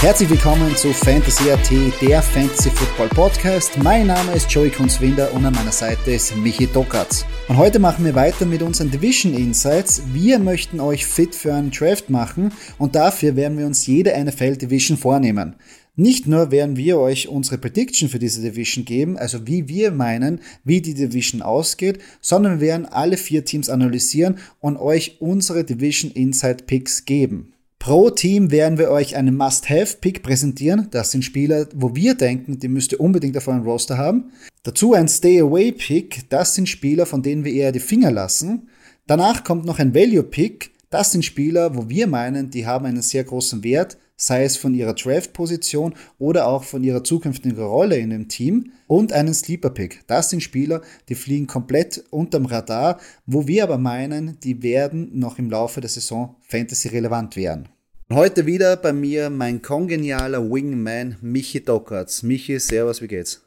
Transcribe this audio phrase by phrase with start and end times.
[0.00, 3.76] Herzlich willkommen zu Fantasy AT, der Fantasy Football Podcast.
[3.82, 7.26] Mein Name ist Joey Kunzwinder und an meiner Seite ist Michi Dokatz.
[7.48, 10.00] Und heute machen wir weiter mit unseren Division Insights.
[10.10, 14.56] Wir möchten euch fit für einen Draft machen und dafür werden wir uns jede NFL
[14.56, 15.56] Division vornehmen.
[15.96, 20.40] Nicht nur werden wir euch unsere Prediction für diese Division geben, also wie wir meinen,
[20.64, 26.10] wie die Division ausgeht, sondern wir werden alle vier Teams analysieren und euch unsere Division
[26.10, 27.52] Insight Picks geben.
[27.80, 30.88] Pro Team werden wir euch einen Must-Have-Pick präsentieren.
[30.90, 34.32] Das sind Spieler, wo wir denken, die müsst ihr unbedingt auf eurem Roster haben.
[34.64, 36.28] Dazu ein Stay-Away-Pick.
[36.28, 38.68] Das sind Spieler, von denen wir eher die Finger lassen.
[39.06, 40.72] Danach kommt noch ein Value-Pick.
[40.90, 44.74] Das sind Spieler, wo wir meinen, die haben einen sehr großen Wert, sei es von
[44.74, 50.06] ihrer Draft-Position oder auch von ihrer zukünftigen Rolle in dem Team und einen Sleeper-Pick.
[50.06, 55.38] Das sind Spieler, die fliegen komplett unterm Radar, wo wir aber meinen, die werden noch
[55.38, 57.68] im Laufe der Saison Fantasy-relevant werden.
[58.12, 62.22] Heute wieder bei mir mein kongenialer Wingman Michi Dockertz.
[62.22, 63.40] Michi, servus, wie geht's?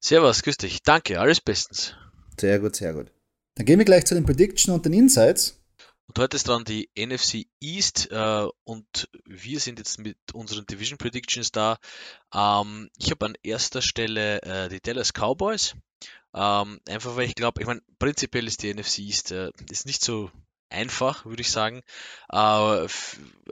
[0.00, 0.82] Servus, grüß dich.
[0.82, 1.94] Danke, alles bestens.
[2.38, 3.06] Sehr gut, sehr gut.
[3.54, 5.63] Dann gehen wir gleich zu den Prediction und den Insights.
[6.06, 10.98] Und heute ist dran die NFC East äh, und wir sind jetzt mit unseren Division
[10.98, 11.78] Predictions da.
[12.34, 15.74] Ähm, ich habe an erster Stelle äh, die Dallas Cowboys.
[16.34, 20.02] Ähm, einfach weil ich glaube, ich meine, prinzipiell ist die NFC East äh, ist nicht
[20.02, 20.30] so
[20.74, 21.82] einfach, würde ich sagen.
[22.30, 22.86] Äh,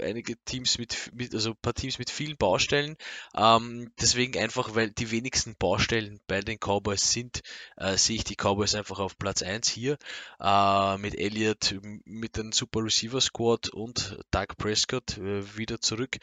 [0.00, 2.96] einige Teams mit, mit, also ein paar Teams mit vielen Baustellen.
[3.34, 7.40] Ähm, deswegen einfach, weil die wenigsten Baustellen bei den Cowboys sind,
[7.76, 9.96] äh, sehe ich die Cowboys einfach auf Platz 1 hier.
[10.40, 16.18] Äh, mit Elliott, mit einem Super Receiver Squad und Doug Prescott äh, wieder zurück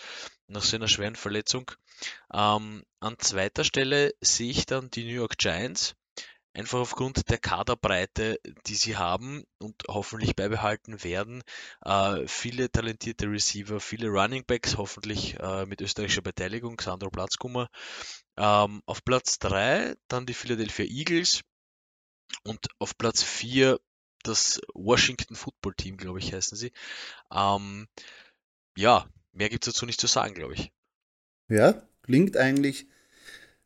[0.47, 1.71] nach seiner schweren Verletzung.
[2.33, 5.95] Ähm, an zweiter Stelle sehe ich dann die New York Giants
[6.59, 11.41] einfach aufgrund der Kaderbreite, die sie haben und hoffentlich beibehalten werden.
[11.83, 17.69] Äh, viele talentierte Receiver, viele Running Backs, hoffentlich äh, mit österreichischer Beteiligung, Sandro Platzkummer.
[18.37, 21.41] Ähm, auf Platz 3 dann die Philadelphia Eagles
[22.43, 23.79] und auf Platz 4
[24.23, 26.73] das Washington Football Team, glaube ich, heißen sie.
[27.31, 27.87] Ähm,
[28.75, 30.71] ja, mehr gibt es dazu nicht zu sagen, glaube ich.
[31.47, 32.87] Ja, klingt eigentlich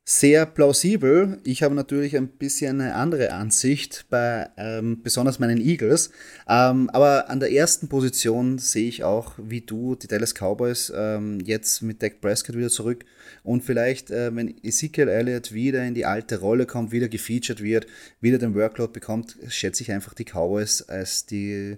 [0.05, 1.39] sehr plausibel.
[1.45, 6.11] Ich habe natürlich ein bisschen eine andere Ansicht bei ähm, besonders meinen Eagles.
[6.47, 11.39] Ähm, aber an der ersten Position sehe ich auch, wie du, die Dallas Cowboys ähm,
[11.39, 13.05] jetzt mit Dak Prescott wieder zurück
[13.43, 17.87] und vielleicht, äh, wenn Ezekiel Elliott wieder in die alte Rolle kommt, wieder gefeatured wird,
[18.19, 21.77] wieder den Workload bekommt, schätze ich einfach die Cowboys als die,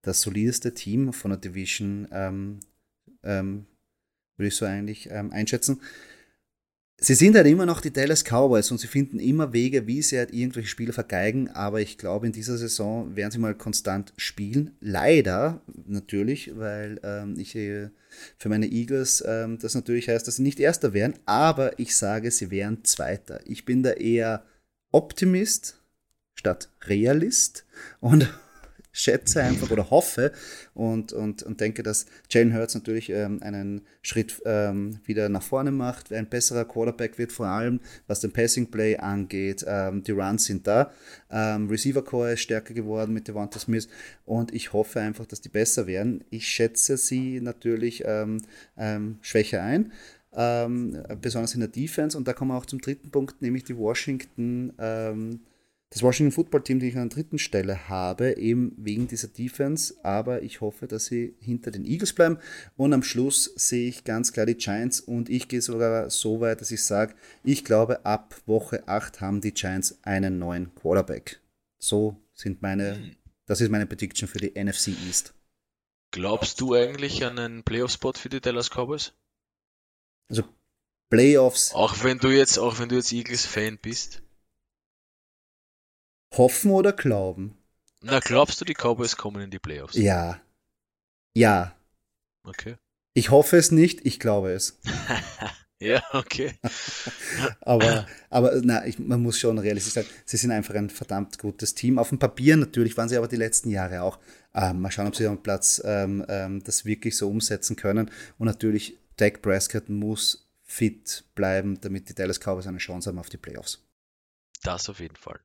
[0.00, 2.60] das solideste Team von der Division, ähm,
[3.22, 3.66] ähm,
[4.38, 5.80] würde ich so eigentlich ähm, einschätzen.
[6.98, 10.16] Sie sind halt immer noch die Dallas Cowboys und sie finden immer Wege, wie sie
[10.16, 14.74] halt irgendwelche Spiele vergeigen, aber ich glaube, in dieser Saison werden sie mal konstant spielen.
[14.80, 17.90] Leider natürlich, weil ähm, ich äh,
[18.38, 22.30] für meine Eagles ähm, das natürlich heißt, dass sie nicht Erster wären, aber ich sage,
[22.30, 23.40] sie wären Zweiter.
[23.44, 24.42] Ich bin da eher
[24.90, 25.78] Optimist
[26.34, 27.66] statt Realist
[28.00, 28.26] und
[28.96, 30.32] schätze einfach oder hoffe
[30.74, 35.70] und, und, und denke, dass Jalen Hurts natürlich ähm, einen Schritt ähm, wieder nach vorne
[35.70, 39.64] macht, ein besserer Quarterback wird, vor allem was den Passing Play angeht.
[39.68, 40.92] Ähm, die Runs sind da.
[41.30, 43.86] Ähm, Receiver Core ist stärker geworden mit Devonta Smith
[44.24, 46.24] und ich hoffe einfach, dass die besser werden.
[46.30, 48.40] Ich schätze sie natürlich ähm,
[48.78, 49.92] ähm, schwächer ein.
[51.22, 52.18] Besonders in der Defense.
[52.18, 54.70] Und da kommen wir auch zum dritten Punkt, nämlich die Washington
[55.90, 59.94] das Washington Football Team, die ich an der dritten Stelle habe, eben wegen dieser Defense.
[60.02, 62.38] Aber ich hoffe, dass sie hinter den Eagles bleiben.
[62.76, 65.00] Und am Schluss sehe ich ganz klar die Giants.
[65.00, 67.14] Und ich gehe sogar so weit, dass ich sage,
[67.44, 71.40] ich glaube, ab Woche 8 haben die Giants einen neuen Quarterback.
[71.78, 73.16] So sind meine,
[73.46, 75.34] das ist meine Prediction für die NFC East.
[76.10, 79.12] Glaubst du eigentlich an einen Playoff-Spot für die Dallas Cowboys?
[80.28, 80.42] Also
[81.10, 81.72] Playoffs.
[81.74, 84.22] Auch wenn du jetzt, auch wenn du jetzt Eagles-Fan bist?
[86.38, 87.56] Hoffen oder glauben?
[88.02, 89.94] Na, glaubst du, die Cowboys kommen in die Playoffs?
[89.96, 90.40] Ja.
[91.34, 91.74] Ja.
[92.44, 92.76] Okay.
[93.14, 94.78] Ich hoffe es nicht, ich glaube es.
[95.78, 96.54] Ja, okay.
[97.60, 101.74] aber aber na, ich, man muss schon realistisch sagen, sie sind einfach ein verdammt gutes
[101.74, 101.98] Team.
[101.98, 104.18] Auf dem Papier natürlich waren sie aber die letzten Jahre auch.
[104.54, 108.10] Ähm, mal schauen, ob sie am Platz ähm, ähm, das wirklich so umsetzen können.
[108.38, 113.28] Und natürlich, Dak Prescott muss fit bleiben, damit die Dallas Cowboys eine Chance haben auf
[113.28, 113.86] die Playoffs.
[114.62, 115.40] Das auf jeden Fall.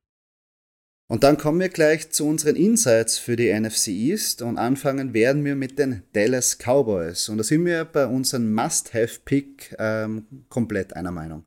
[1.12, 5.44] Und dann kommen wir gleich zu unseren Insights für die NFC East und anfangen werden
[5.44, 7.28] wir mit den Dallas Cowboys.
[7.28, 11.44] Und da sind wir bei unserem Must-Have-Pick ähm, komplett einer Meinung.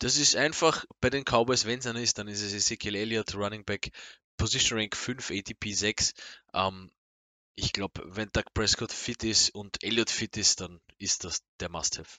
[0.00, 3.34] Das ist einfach bei den Cowboys, wenn es einer ist, dann ist es Ezekiel Elliott,
[3.34, 3.90] Running Back,
[4.36, 6.12] Position Rank 5, ATP 6.
[6.52, 6.90] Ähm,
[7.54, 11.70] ich glaube, wenn Doug Prescott fit ist und Elliott fit ist, dann ist das der
[11.70, 12.18] Must-Have.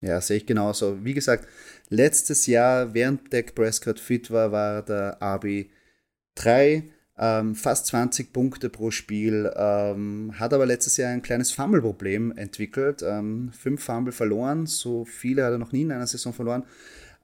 [0.00, 1.04] Ja, sehe ich genauso.
[1.04, 1.48] Wie gesagt,
[1.88, 6.84] letztes Jahr, während Dak Prescott fit war, war der RB3,
[7.18, 13.02] ähm, fast 20 Punkte pro Spiel, ähm, hat aber letztes Jahr ein kleines Fumble-Problem entwickelt.
[13.02, 16.64] Ähm, fünf Fumble verloren, so viele hat er noch nie in einer Saison verloren.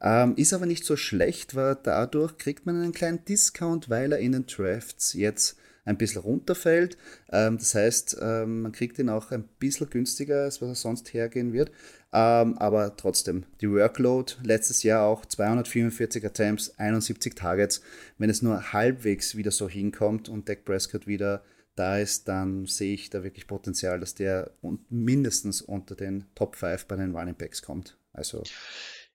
[0.00, 4.18] Ähm, ist aber nicht so schlecht, weil dadurch kriegt man einen kleinen Discount, weil er
[4.18, 6.96] in den Drafts jetzt ein bisschen runterfällt.
[7.30, 11.12] Ähm, das heißt, ähm, man kriegt ihn auch ein bisschen günstiger, als was er sonst
[11.12, 11.70] hergehen wird.
[12.12, 17.82] Ähm, aber trotzdem, die Workload letztes Jahr auch 244 Attempts, 71 Targets.
[18.18, 21.42] Wenn es nur halbwegs wieder so hinkommt und Dak Prescott wieder
[21.76, 24.52] da ist, dann sehe ich da wirklich Potenzial, dass der
[24.88, 27.98] mindestens unter den Top 5 bei den Running Backs kommt.
[28.12, 28.44] Also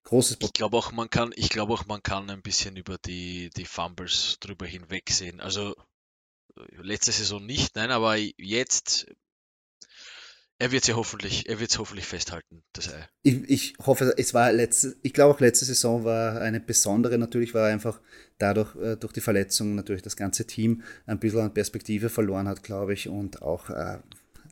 [0.04, 0.38] großes.
[0.42, 3.66] Ich glaube auch, man kann, ich glaube auch, man kann ein bisschen über die, die
[3.66, 5.40] Fumbles drüber hinwegsehen.
[5.40, 5.76] Also
[6.82, 9.08] letzte Saison nicht, nein, aber jetzt,
[10.58, 13.08] er wird sie hoffentlich, er wird es hoffentlich festhalten, das Ei.
[13.24, 17.54] Ich, ich hoffe, es war letzte, ich glaube auch letzte Saison war eine besondere, natürlich
[17.54, 18.02] war einfach
[18.38, 22.64] dadurch, äh, durch die Verletzung natürlich das ganze Team ein bisschen an Perspektive verloren hat,
[22.64, 24.00] glaube ich, und auch äh,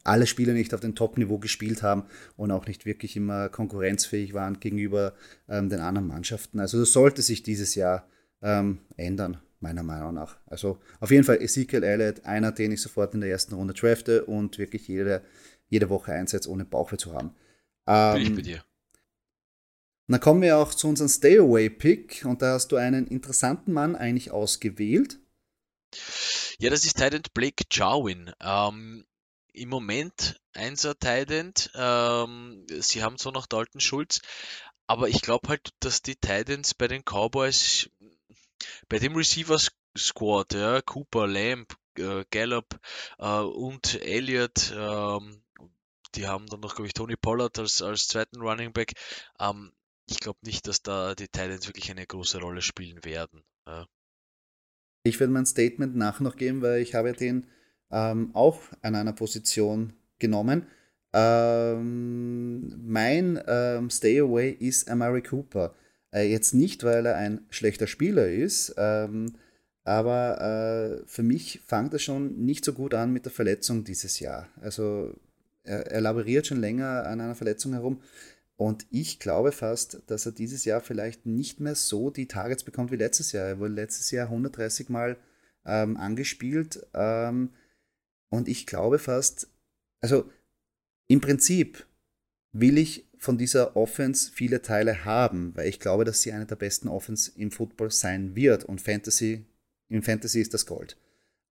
[0.04, 2.06] alle Spieler nicht auf dem Top-Niveau gespielt haben
[2.38, 5.14] und auch nicht wirklich immer konkurrenzfähig waren gegenüber
[5.50, 6.60] ähm, den anderen Mannschaften.
[6.60, 8.08] Also das sollte sich dieses Jahr
[8.42, 10.38] ähm, ändern meiner Meinung nach.
[10.46, 14.26] Also auf jeden Fall Ezekiel Elliott, einer, den ich sofort in der ersten Runde drafte
[14.26, 15.24] und wirklich jede,
[15.70, 17.36] jede Woche einsetze, ohne Bauchweh zu haben.
[17.88, 18.64] Ähm, Bin ich bei dir.
[20.08, 24.32] Dann kommen wir auch zu unserem Stay-Away-Pick und da hast du einen interessanten Mann eigentlich
[24.32, 25.20] ausgewählt.
[26.60, 28.32] Ja, das ist Titan Blake Jarwin.
[28.42, 29.06] Ähm,
[29.52, 31.54] Im Moment einser Titan.
[31.76, 34.22] Ähm, sie haben so noch Dalton Schulz,
[34.88, 37.90] aber ich glaube halt, dass die Titans bei den Cowboys
[38.90, 39.58] bei dem Receiver
[39.98, 42.80] Squad, ja, Cooper, Lamb, äh, Gallup
[43.20, 45.42] äh, und Elliott, ähm,
[46.16, 48.94] die haben dann noch, glaube ich, Tony Pollard als, als zweiten Running Back.
[49.40, 49.72] Ähm,
[50.10, 53.44] ich glaube nicht, dass da die Titans wirklich eine große Rolle spielen werden.
[53.66, 53.86] Ja.
[55.04, 57.48] Ich werde mein Statement nachher noch geben, weil ich habe den
[57.92, 60.68] ähm, auch an einer Position genommen.
[61.14, 65.74] Ähm, mein ähm, Stay Away ist Amari Cooper.
[66.14, 69.34] Äh, jetzt nicht, weil er ein schlechter Spieler ist, ähm,
[69.84, 70.42] aber
[71.02, 74.48] äh, für mich fängt er schon nicht so gut an mit der Verletzung dieses Jahr.
[74.62, 75.14] Also
[75.64, 78.02] er, er laboriert schon länger an einer Verletzung herum.
[78.58, 82.92] Und ich glaube fast, dass er dieses Jahr vielleicht nicht mehr so die Targets bekommt
[82.92, 83.46] wie letztes Jahr.
[83.46, 85.18] Er wurde letztes Jahr 130 Mal
[85.66, 86.86] ähm, angespielt.
[86.94, 87.52] Ähm,
[88.30, 89.48] und ich glaube fast,
[90.02, 90.30] also
[91.08, 91.86] im Prinzip
[92.52, 96.56] will ich von dieser Offense viele Teile haben, weil ich glaube, dass sie eine der
[96.56, 99.46] besten Offense im Football sein wird und Fantasy,
[99.90, 100.98] im Fantasy ist das Gold.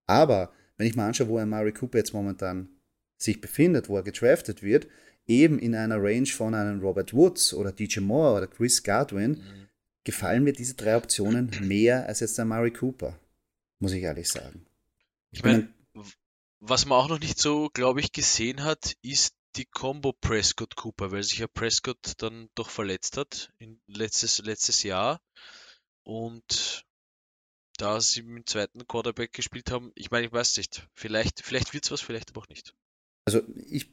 [0.06, 2.68] Aber wenn ich mal anschaue, wo Amari Cooper jetzt momentan
[3.16, 4.86] sich befindet, wo er gedraftet wird,
[5.26, 9.68] eben in einer Range von einem Robert Woods oder DJ Moore oder Chris Godwin, mhm.
[10.04, 13.18] gefallen mir diese drei Optionen mehr als jetzt der Amari Cooper,
[13.80, 14.66] muss ich ehrlich sagen.
[15.32, 15.68] Ich meine,
[16.60, 21.10] was man auch noch nicht so, glaube ich, gesehen hat, ist die Combo Prescott Cooper,
[21.12, 25.20] weil sich ja Prescott dann doch verletzt hat in letztes, letztes Jahr.
[26.02, 26.84] Und
[27.78, 31.74] da sie mit dem zweiten Quarterback gespielt haben, ich meine, ich weiß nicht, vielleicht, vielleicht
[31.74, 32.74] wird es was, vielleicht aber auch nicht.
[33.24, 33.90] Also ich,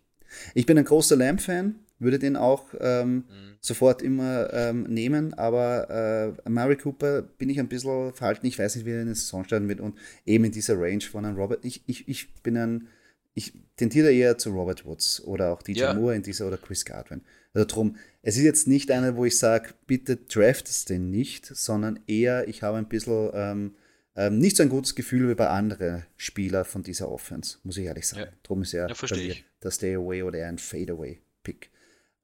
[0.54, 3.58] ich bin ein großer Lamb-Fan, würde den auch ähm, mhm.
[3.60, 8.76] sofort immer ähm, nehmen, aber äh, Murray Cooper bin ich ein bisschen verhalten, ich weiß
[8.76, 11.38] nicht, wie er in der Saison starten wird und eben in dieser Range von einem
[11.38, 11.66] Robert.
[11.66, 12.88] Ich, ich, ich bin ein
[13.34, 15.94] ich tendiere eher zu Robert Woods oder auch DJ ja.
[15.94, 17.22] Moore in dieser oder Chris Godwin.
[17.54, 21.46] Also drum, es ist jetzt nicht einer, wo ich sage, bitte draft es den nicht,
[21.46, 23.76] sondern eher, ich habe ein bisschen ähm,
[24.16, 27.86] ähm, nicht so ein gutes Gefühl wie bei anderen Spielern von dieser Offense, muss ich
[27.86, 28.30] ehrlich sagen.
[28.32, 28.38] Ja.
[28.44, 31.72] Drum ist er ja, der Stay Away oder eher ein Fade Away Pick.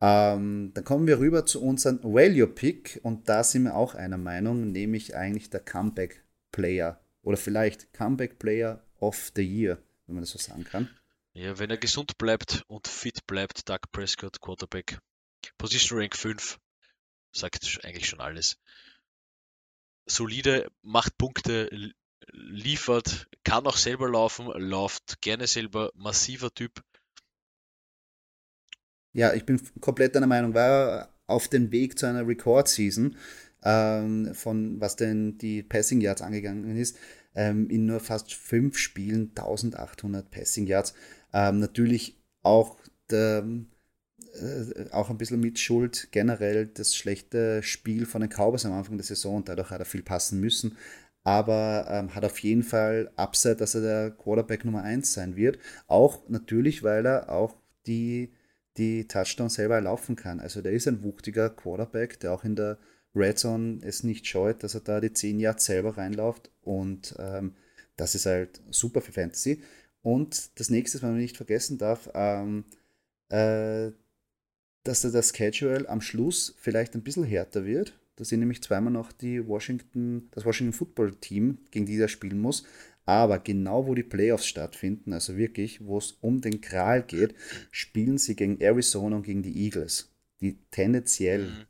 [0.02, 4.18] Ähm, dann kommen wir rüber zu unserem Value Pick und da sind wir auch einer
[4.18, 10.24] Meinung, nämlich eigentlich der Comeback Player oder vielleicht Comeback Player of the Year, wenn man
[10.24, 10.90] das so sagen kann.
[11.34, 15.00] Ja, wenn er gesund bleibt und fit bleibt, Doug Prescott, Quarterback.
[15.58, 16.60] Position Rank 5
[17.32, 18.58] sagt eigentlich schon alles.
[20.08, 21.94] Solide, macht Punkte,
[22.32, 26.84] liefert, kann auch selber laufen, läuft gerne selber, massiver Typ.
[29.14, 33.16] Ja, ich bin komplett deiner Meinung, war auf dem Weg zu einer Record-Season,
[33.64, 36.98] ähm, von was denn die Passing Yards angegangen ist,
[37.40, 40.94] ähm, in nur fast fünf Spielen 1800 Passing Yards.
[41.34, 42.78] Ähm, natürlich auch
[43.10, 43.48] der,
[44.34, 48.98] äh, auch ein bisschen mit Schuld generell das schlechte Spiel von den Cowboys am Anfang
[48.98, 49.46] der Saison.
[49.46, 50.76] Dadurch hat er viel passen müssen.
[51.24, 55.60] Aber ähm, hat auf jeden Fall Upside, dass er der Quarterback Nummer 1 sein wird.
[55.88, 57.56] Auch natürlich, weil er auch
[57.88, 58.34] die,
[58.76, 60.42] die Touchdowns selber laufen kann.
[60.42, 62.80] Also der ist ein wuchtiger Quarterback, der auch in der
[63.20, 66.50] Red Zone es nicht scheut, dass er da die 10 Yards selber reinläuft.
[66.62, 67.54] Und ähm,
[67.96, 69.62] das ist halt super für Fantasy.
[70.02, 72.64] Und das nächste, was man nicht vergessen darf, ähm,
[73.30, 73.92] äh,
[74.84, 78.00] dass da das Schedule am Schluss vielleicht ein bisschen härter wird.
[78.16, 82.40] Da sind nämlich zweimal noch die Washington, das Washington Football Team, gegen die er spielen
[82.40, 82.66] muss.
[83.06, 87.34] Aber genau wo die Playoffs stattfinden, also wirklich, wo es um den Kral geht,
[87.72, 90.12] spielen sie gegen Arizona und gegen die Eagles,
[90.42, 91.66] die tendenziell, mhm.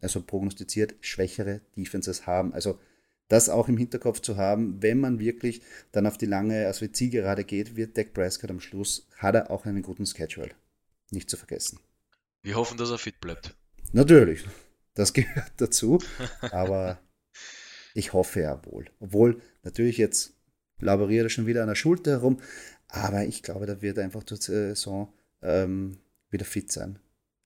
[0.00, 2.52] Also prognostiziert, schwächere Defenses haben.
[2.52, 2.78] Also
[3.28, 6.92] das auch im Hinterkopf zu haben, wenn man wirklich dann auf die lange, also die
[6.92, 10.50] Zielgerade geht, wird Dak Prescott am Schluss, hat er auch einen guten Schedule.
[11.10, 11.78] Nicht zu vergessen.
[12.42, 13.54] Wir hoffen, dass er fit bleibt.
[13.92, 14.44] Natürlich,
[14.94, 15.98] das gehört dazu,
[16.50, 16.98] aber
[17.94, 18.86] ich hoffe ja wohl.
[18.98, 20.34] Obwohl, natürlich jetzt
[20.80, 22.40] laboriert er schon wieder an der Schulter herum,
[22.88, 25.98] aber ich glaube, da wird er einfach zur Saison ähm,
[26.30, 26.98] wieder fit sein.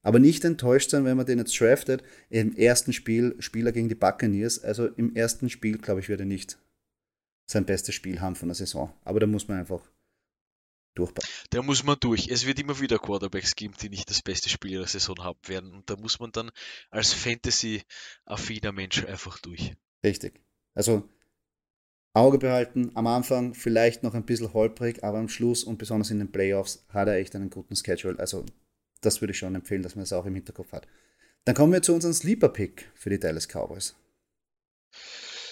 [0.05, 2.03] Aber nicht enttäuscht sein, wenn man den jetzt draftet.
[2.29, 4.63] Im ersten Spiel Spieler gegen die Buccaneers.
[4.63, 6.59] Also im ersten Spiel, glaube ich, wird er nicht
[7.49, 8.93] sein bestes Spiel haben von der Saison.
[9.03, 9.81] Aber da muss man einfach
[10.93, 11.27] durchpacken.
[11.49, 12.27] Da muss man durch.
[12.27, 15.73] Es wird immer wieder Quarterbacks geben, die nicht das beste Spiel ihrer Saison haben werden.
[15.73, 16.51] Und da muss man dann
[16.91, 19.73] als Fantasy-affiner Mensch einfach durch.
[20.03, 20.39] Richtig.
[20.75, 21.09] Also
[22.13, 26.19] Auge behalten, am Anfang vielleicht noch ein bisschen holprig, aber am Schluss und besonders in
[26.19, 28.19] den Playoffs hat er echt einen guten Schedule.
[28.19, 28.45] Also
[29.05, 30.87] das würde ich schon empfehlen, dass man das auch im Hinterkopf hat.
[31.45, 33.95] Dann kommen wir zu unserem Sleeper-Pick für die Dallas Cowboys.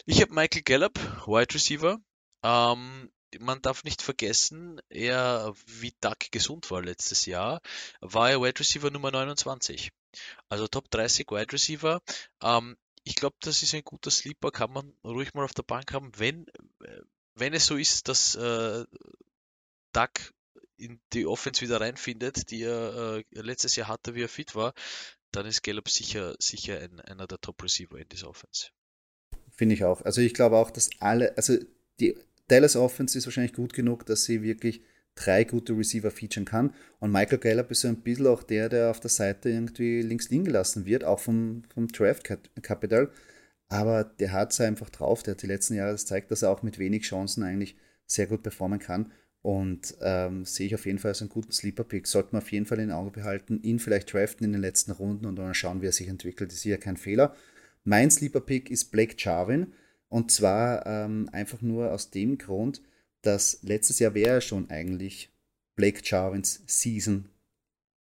[0.06, 2.00] Ich habe Michael Gallup, Wide Receiver.
[2.44, 7.62] Ähm, man darf nicht vergessen, er, wie Duck gesund war letztes Jahr,
[8.02, 9.92] war er Wide Receiver Nummer 29.
[10.50, 12.02] Also Top 30 Wide Receiver.
[12.42, 15.94] Ähm, ich glaube, das ist ein guter Sleeper, kann man ruhig mal auf der Bank
[15.94, 16.48] haben, wenn,
[16.84, 17.02] äh,
[17.36, 18.86] wenn es so ist, dass äh,
[19.94, 20.34] Duck
[20.84, 24.74] in die Offense wieder reinfindet, die er äh, letztes Jahr hatte, wie er fit war,
[25.32, 28.68] dann ist Gallup sicher, sicher ein, einer der Top Receiver in dieser Offense.
[29.52, 30.02] Finde ich auch.
[30.04, 31.58] Also ich glaube auch, dass alle, also
[32.00, 34.82] die Dallas Offense ist wahrscheinlich gut genug, dass sie wirklich
[35.16, 36.74] drei gute Receiver featuren kann.
[37.00, 40.30] Und Michael Gallup ist so ein bisschen auch der, der auf der Seite irgendwie links
[40.30, 42.24] liegen gelassen wird, auch vom, vom Draft
[42.62, 43.12] Capital.
[43.70, 45.24] Aber der hat es einfach drauf.
[45.24, 47.76] Der hat die letzten Jahre gezeigt, dass er auch mit wenig Chancen eigentlich
[48.06, 49.12] sehr gut performen kann.
[49.44, 52.08] Und ähm, sehe ich auf jeden Fall als einen guten Sleeper-Pick.
[52.08, 55.26] Sollte man auf jeden Fall in Auge behalten, ihn vielleicht draften in den letzten Runden
[55.26, 56.54] und dann schauen, wie er sich entwickelt.
[56.54, 57.36] Ist ja kein Fehler.
[57.84, 59.74] Mein Sleeper-Pick ist Blake Jarvin.
[60.08, 62.82] Und zwar ähm, einfach nur aus dem Grund,
[63.22, 65.30] dass letztes Jahr wäre schon eigentlich
[65.76, 67.26] Blake Jarvins Season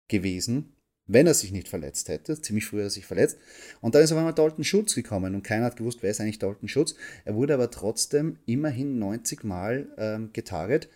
[0.06, 0.74] gewesen,
[1.06, 2.40] wenn er sich nicht verletzt hätte.
[2.40, 3.38] Ziemlich früh hat er sich verletzt.
[3.80, 6.38] Und dann ist auf einmal Dalton Schutz gekommen und keiner hat gewusst, wer ist eigentlich
[6.38, 6.94] Dalton Schutz.
[7.24, 10.88] Er wurde aber trotzdem immerhin 90 Mal ähm, getarget.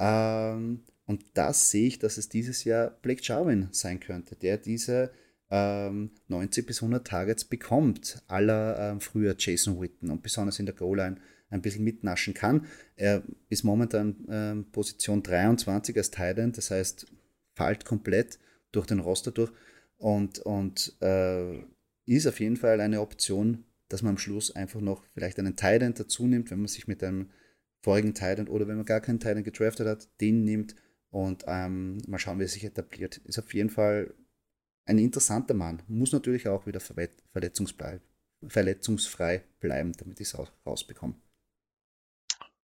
[0.00, 5.12] Ähm, und das sehe ich, dass es dieses Jahr Blake Jarvin sein könnte, der diese
[5.50, 10.74] ähm, 90 bis 100 Targets bekommt, aller ähm, früher Jason Witten und besonders in der
[10.74, 11.16] Goal-Line
[11.50, 12.66] ein bisschen mitnaschen kann.
[12.96, 17.06] Er ist momentan ähm, Position 23 als Titan, das heißt,
[17.54, 18.38] fällt komplett
[18.72, 19.50] durch den Roster durch
[19.98, 21.58] und, und äh,
[22.06, 25.94] ist auf jeden Fall eine Option, dass man am Schluss einfach noch vielleicht einen Titan
[25.94, 27.30] dazu nimmt, wenn man sich mit einem
[27.82, 30.74] vorigen Titan oder wenn man gar keinen Titan gedraftet hat, den nimmt
[31.10, 33.18] und ähm, mal schauen, wie er sich etabliert.
[33.18, 34.14] Ist auf jeden Fall
[34.86, 35.82] ein interessanter Mann.
[35.88, 38.00] Muss natürlich auch wieder verletzungsfrei,
[38.46, 41.14] verletzungsfrei bleiben, damit ich es auch rausbekomme.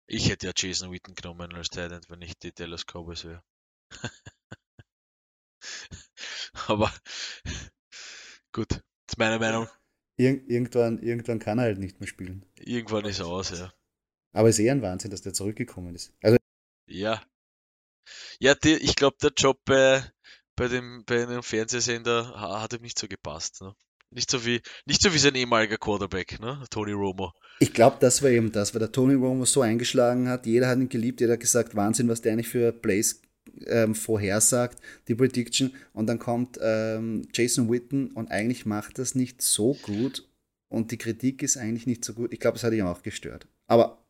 [0.09, 3.43] Ich hätte ja Jason Witten genommen als Talent, wenn ich die Dallas Cowboys wäre.
[6.67, 6.91] Aber
[8.53, 9.67] gut, das ist meine Meinung.
[10.17, 12.45] Ir irgendwann, irgendwann kann er halt nicht mehr spielen.
[12.55, 13.71] Irgendwann ist er aus, ja.
[14.37, 16.13] Aber es ist eher ein Wahnsinn, dass der zurückgekommen ist.
[16.21, 16.37] Also
[16.87, 17.23] ja.
[18.39, 20.03] Ja, die, ich glaube, der Job bei,
[20.55, 23.61] bei, dem, bei einem Fernsehsender hat ihm nicht so gepasst.
[23.61, 23.73] Ne?
[24.11, 26.63] Nicht so wie, nicht so wie sein ehemaliger Quarterback, ne?
[26.69, 27.33] Tony Romo.
[27.59, 30.45] Ich glaube, das war eben das, weil der Tony Romo so eingeschlagen hat.
[30.45, 33.23] Jeder hat ihn geliebt, jeder hat gesagt, Wahnsinn, was der eigentlich für Plays
[33.65, 39.41] ähm, vorhersagt, die Prediction, und dann kommt ähm, Jason Witten und eigentlich macht das nicht
[39.41, 40.29] so gut
[40.69, 42.31] und die Kritik ist eigentlich nicht so gut.
[42.31, 43.47] Ich glaube, es hat ihn auch gestört.
[43.65, 44.03] Aber.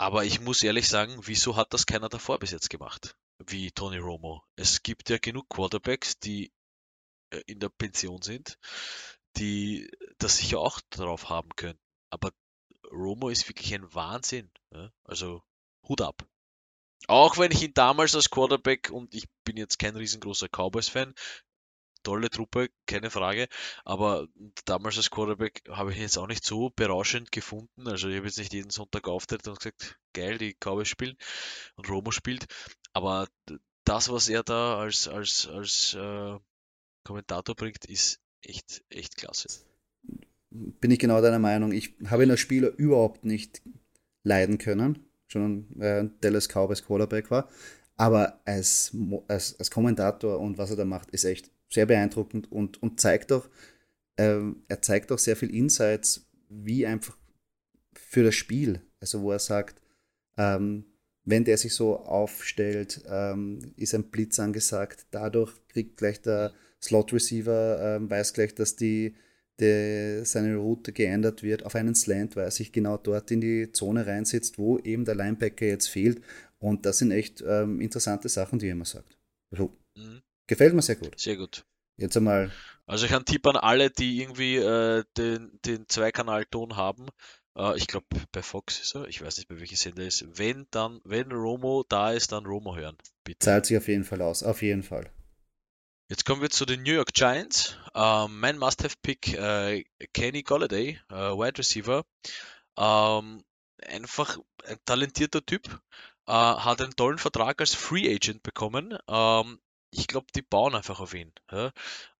[0.00, 3.18] Aber ich muss ehrlich sagen, wieso hat das keiner davor bis jetzt gemacht?
[3.46, 4.42] Wie Tony Romo.
[4.56, 6.50] Es gibt ja genug Quarterbacks, die
[7.28, 8.58] äh, in der Pension sind,
[9.36, 11.78] die das sicher auch drauf haben können.
[12.08, 12.32] Aber
[12.90, 14.50] Romo ist wirklich ein Wahnsinn.
[15.04, 15.42] Also
[15.86, 16.26] Hut ab.
[17.06, 21.14] Auch wenn ich ihn damals als Quarterback und ich bin jetzt kein riesengroßer Cowboys-Fan,
[22.02, 23.48] tolle Truppe, keine Frage,
[23.84, 24.26] aber
[24.64, 27.88] damals als Quarterback habe ich ihn jetzt auch nicht so berauschend gefunden.
[27.88, 31.16] Also ich habe jetzt nicht jeden Sonntag auftritt und gesagt, geil, die Cowboys spielen
[31.76, 32.46] und Romo spielt,
[32.92, 33.28] aber
[33.84, 36.38] das, was er da als, als, als äh,
[37.04, 39.48] Kommentator bringt, ist echt, echt klasse.
[40.50, 41.72] Bin ich genau deiner Meinung.
[41.72, 43.62] Ich habe ihn als Spieler überhaupt nicht
[44.24, 47.48] leiden können schon äh, Dallas Cowboys Quarterback war.
[47.96, 48.96] Aber als,
[49.28, 53.30] als, als Kommentator und was er da macht, ist echt sehr beeindruckend und, und zeigt
[53.30, 53.48] doch,
[54.16, 57.16] äh, er zeigt auch sehr viel Insights, wie einfach
[57.94, 58.80] für das Spiel.
[59.00, 59.80] Also wo er sagt,
[60.36, 60.84] ähm,
[61.24, 65.06] wenn der sich so aufstellt, ähm, ist ein Blitz angesagt.
[65.10, 69.14] Dadurch kriegt gleich der Slot Receiver, ähm, weiß gleich, dass die
[69.60, 73.70] der, seine Route geändert wird auf einen Slant, weil er sich genau dort in die
[73.72, 76.22] Zone reinsetzt, wo eben der Linebacker jetzt fehlt.
[76.58, 79.18] Und das sind echt ähm, interessante Sachen, die er immer sagt.
[79.50, 80.22] Also, mhm.
[80.50, 81.12] Gefällt mir sehr gut.
[81.16, 81.64] Sehr gut.
[81.96, 82.50] Jetzt einmal.
[82.84, 87.06] Also ich kann Tipp an alle, die irgendwie äh, den, den Zweikanalton haben.
[87.56, 90.26] Äh, ich glaube bei Fox ist er, ich weiß nicht bei welchem Sender ist.
[90.36, 92.98] Wenn dann, wenn Romo da ist, dann Romo hören.
[93.22, 93.38] Bitte.
[93.38, 95.08] Zahlt sich auf jeden Fall aus, auf jeden Fall.
[96.08, 97.76] Jetzt kommen wir zu den New York Giants.
[97.94, 102.04] Ähm, mein Must-Have-Pick äh, Kenny Golladay, äh, Wide Receiver.
[102.76, 103.44] Ähm,
[103.86, 105.80] einfach ein talentierter Typ.
[106.26, 108.98] Äh, hat einen tollen Vertrag als Free Agent bekommen.
[109.06, 109.60] Ähm,
[109.90, 111.32] ich glaube, die bauen einfach auf ihn.
[111.50, 111.72] Ja.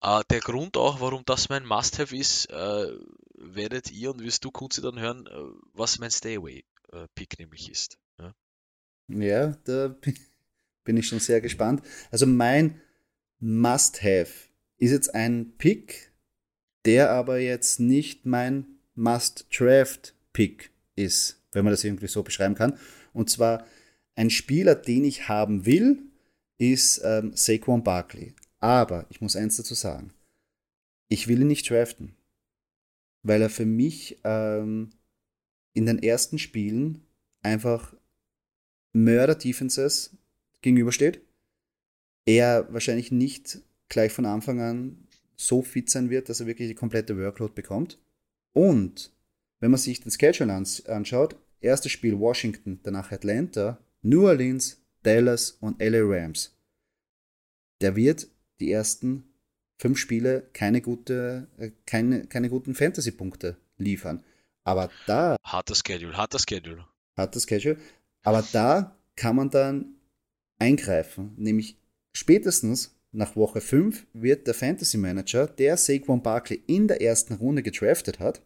[0.02, 2.86] Äh, der Grund auch, warum das mein Must-Have ist, äh,
[3.34, 5.30] werdet ihr und wirst du, Kunzi, dann hören, äh,
[5.72, 7.98] was mein Stay-Away-Pick äh, nämlich ist.
[8.18, 8.34] Ja.
[9.08, 9.96] ja, da
[10.84, 11.82] bin ich schon sehr gespannt.
[12.10, 12.80] Also mein
[13.38, 14.32] Must-Have
[14.78, 16.12] ist jetzt ein Pick,
[16.84, 22.78] der aber jetzt nicht mein Must-Draft-Pick ist, wenn man das irgendwie so beschreiben kann.
[23.12, 23.64] Und zwar
[24.16, 26.09] ein Spieler, den ich haben will,
[26.60, 28.34] ist ähm, Saquon Barkley.
[28.58, 30.12] Aber ich muss eins dazu sagen.
[31.08, 32.14] Ich will ihn nicht draften,
[33.22, 34.90] weil er für mich ähm,
[35.72, 37.02] in den ersten Spielen
[37.42, 37.94] einfach
[38.92, 40.16] Mörder-Defenses
[40.60, 41.20] gegenübersteht
[42.26, 46.74] er wahrscheinlich nicht gleich von Anfang an so fit sein wird, dass er wirklich die
[46.74, 47.98] komplette Workload bekommt.
[48.52, 49.12] Und
[49.58, 55.80] wenn man sich den Schedule anschaut, erstes Spiel Washington, danach Atlanta, New Orleans, Dallas und
[55.80, 56.56] LA Rams.
[57.80, 58.28] Der wird
[58.60, 59.24] die ersten
[59.78, 64.22] fünf Spiele keine, gute, äh, keine, keine guten Fantasy-Punkte liefern.
[64.64, 65.36] Aber da.
[65.44, 66.86] Harter Schedule, harter Schedule.
[67.16, 67.78] Harter Schedule.
[68.22, 69.94] Aber da kann man dann
[70.58, 71.80] eingreifen, nämlich
[72.12, 77.62] Spätestens nach Woche 5 wird der Fantasy Manager, der Saquon Barkley in der ersten Runde
[77.62, 78.42] gedraftet hat,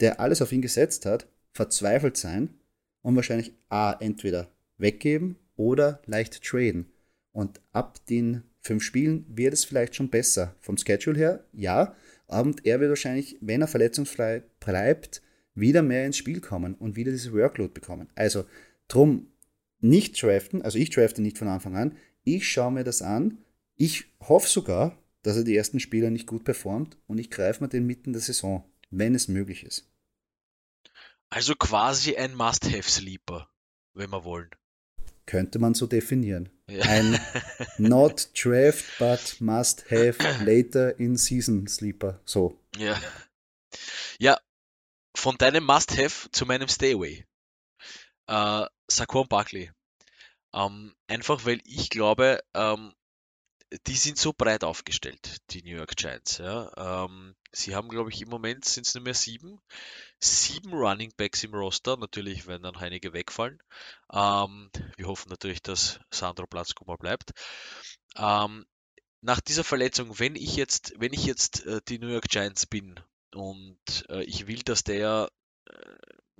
[0.00, 2.54] der alles auf ihn gesetzt hat, verzweifelt sein
[3.02, 6.90] und wahrscheinlich A entweder weggeben oder leicht traden.
[7.32, 10.54] Und ab den fünf Spielen wird es vielleicht schon besser.
[10.60, 11.94] Vom Schedule her, ja.
[12.26, 15.22] Und er wird wahrscheinlich, wenn er verletzungsfrei bleibt,
[15.54, 18.08] wieder mehr ins Spiel kommen und wieder diese Workload bekommen.
[18.14, 18.44] Also
[18.86, 19.28] drum
[19.80, 23.38] nicht draften, also ich drafte nicht von Anfang an, ich schaue mir das an.
[23.76, 27.68] Ich hoffe sogar, dass er die ersten Spiele nicht gut performt und ich greife mir
[27.68, 29.90] den mitten der Saison, wenn es möglich ist.
[31.30, 33.48] Also quasi ein Must-Have-Sleeper,
[33.94, 34.50] wenn wir wollen.
[35.28, 36.48] Könnte man so definieren.
[36.70, 36.84] Ja.
[36.86, 37.20] Ein
[37.76, 42.18] not draft, but must have later in season Sleeper.
[42.24, 42.58] So.
[42.78, 42.98] Ja.
[44.18, 44.38] Ja,
[45.14, 47.26] von deinem Must-Have zu meinem Stay-Away.
[48.26, 49.70] Äh, Saquon Barkley.
[50.54, 52.94] Ähm, einfach weil ich glaube, ähm,
[53.86, 56.38] die sind so breit aufgestellt, die New York Giants.
[56.38, 57.04] Ja.
[57.04, 59.60] Ähm, sie haben, glaube ich, im Moment sind es nur mehr sieben.
[60.20, 61.96] Sieben Running Backs im Roster.
[61.96, 63.62] Natürlich werden dann einige wegfallen.
[64.12, 67.32] Ähm, wir hoffen natürlich, dass Sandro Platzko mal bleibt.
[68.16, 68.66] Ähm,
[69.20, 72.98] nach dieser Verletzung, wenn ich jetzt, wenn ich jetzt äh, die New York Giants bin
[73.34, 75.30] und äh, ich will, dass der
[75.66, 75.96] äh,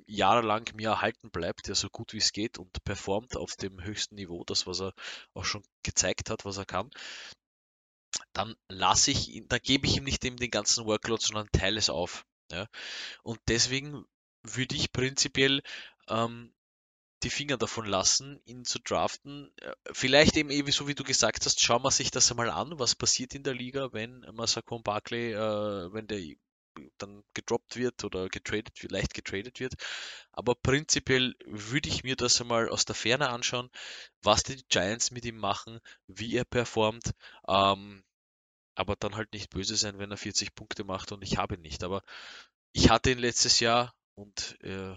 [0.09, 4.17] jahrelang mir erhalten bleibt, der so gut wie es geht und performt auf dem höchsten
[4.17, 4.95] Niveau, das was er
[5.35, 6.91] auch schon gezeigt hat, was er kann,
[8.33, 11.91] dann lasse ich ihn, dann gebe ich ihm nicht den ganzen Workload, sondern teile es
[11.91, 12.25] auf.
[12.51, 12.67] Ja?
[13.23, 14.05] Und deswegen
[14.43, 15.63] würde ich prinzipiell
[16.09, 16.53] ähm,
[17.23, 19.53] die Finger davon lassen, ihn zu draften.
[19.61, 22.79] Äh, vielleicht eben eben so wie du gesagt hast, schauen wir sich das einmal an,
[22.79, 26.21] was passiert in der Liga, wenn Masakon Barkley, äh, wenn der
[26.99, 29.75] dann gedroppt wird oder getradet, leicht getradet wird.
[30.33, 33.71] Aber prinzipiell würde ich mir das einmal aus der Ferne anschauen,
[34.23, 37.13] was die Giants mit ihm machen, wie er performt.
[37.47, 38.03] Ähm,
[38.75, 41.63] aber dann halt nicht böse sein, wenn er 40 Punkte macht und ich habe ihn
[41.63, 41.83] nicht.
[41.83, 42.03] Aber
[42.73, 44.95] ich hatte ihn letztes Jahr und äh,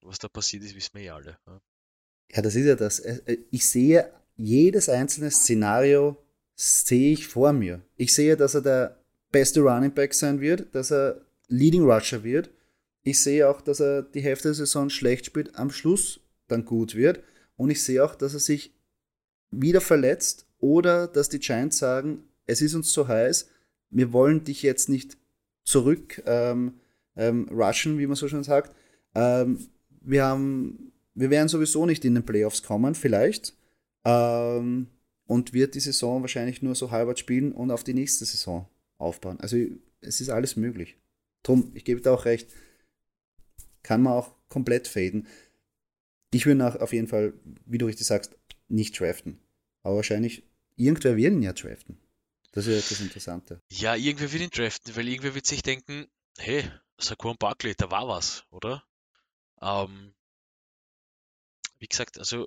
[0.00, 1.38] was da passiert ist, wissen wir ja alle.
[1.46, 2.42] Ja.
[2.42, 2.98] das ist ja das.
[2.98, 6.16] Äh, äh, ich sehe jedes einzelne Szenario
[6.54, 7.82] sehe ich vor mir.
[7.96, 9.01] Ich sehe, dass er der
[9.32, 12.50] beste Running Back sein wird, dass er Leading Rusher wird.
[13.02, 16.94] Ich sehe auch, dass er die Hälfte der Saison schlecht spielt, am Schluss dann gut
[16.94, 17.20] wird.
[17.56, 18.74] Und ich sehe auch, dass er sich
[19.50, 23.48] wieder verletzt oder dass die Giants sagen, es ist uns zu heiß,
[23.90, 25.18] wir wollen dich jetzt nicht
[25.64, 26.74] zurück ähm,
[27.16, 28.74] ähm, rushen, wie man so schön sagt.
[29.14, 29.58] Ähm,
[30.00, 33.54] wir, haben, wir werden sowieso nicht in den Playoffs kommen, vielleicht.
[34.04, 34.88] Ähm,
[35.26, 38.66] und wird die Saison wahrscheinlich nur so halbert spielen und auf die nächste Saison
[39.02, 39.40] aufbauen.
[39.40, 39.56] Also
[40.00, 40.96] es ist alles möglich.
[41.42, 42.50] Drum, ich gebe da auch recht,
[43.82, 45.26] kann man auch komplett faden.
[46.32, 47.34] Ich würde nach auf jeden Fall,
[47.66, 48.36] wie du richtig sagst,
[48.68, 49.40] nicht draften.
[49.82, 50.44] Aber wahrscheinlich,
[50.76, 51.98] irgendwer wird ihn ja draften.
[52.52, 53.60] Das ist das Interessante.
[53.70, 56.06] Ja, irgendwer wird ihn draften, weil irgendwer wird sich denken,
[56.38, 58.84] hey, Saquon Barkley, da war was, oder?
[59.60, 60.14] Ähm,
[61.78, 62.46] wie gesagt, also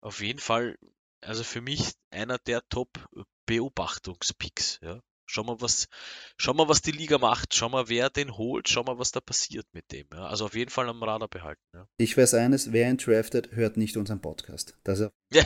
[0.00, 0.78] auf jeden Fall,
[1.20, 5.00] also für mich einer der Top-Beobachtungspicks, ja.
[5.26, 5.88] Schau mal, was,
[6.36, 7.54] schau mal, was die Liga macht.
[7.54, 8.68] Schau mal, wer den holt.
[8.68, 10.06] Schau mal, was da passiert mit dem.
[10.12, 10.26] Ja.
[10.26, 11.62] Also auf jeden Fall am Radar behalten.
[11.72, 11.88] Ja.
[11.96, 14.76] Ich weiß eines, wer ihn draftet, hört nicht unseren Podcast.
[14.84, 15.42] Das ist ja.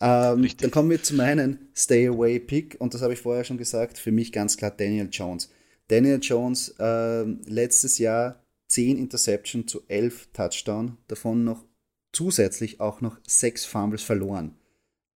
[0.34, 3.58] ähm, dann kommen wir zu meinem Stay Away Pick und das habe ich vorher schon
[3.58, 3.98] gesagt.
[3.98, 5.50] Für mich ganz klar Daniel Jones.
[5.88, 11.64] Daniel Jones äh, letztes Jahr 10 Interception zu 11 Touchdown, davon noch
[12.12, 14.56] zusätzlich auch noch 6 Fumbles verloren.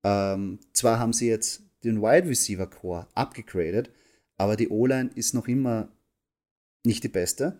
[0.05, 3.91] Ähm, zwar haben sie jetzt den Wide Receiver Core abgegradet,
[4.37, 5.89] aber die O-Line ist noch immer
[6.85, 7.59] nicht die beste.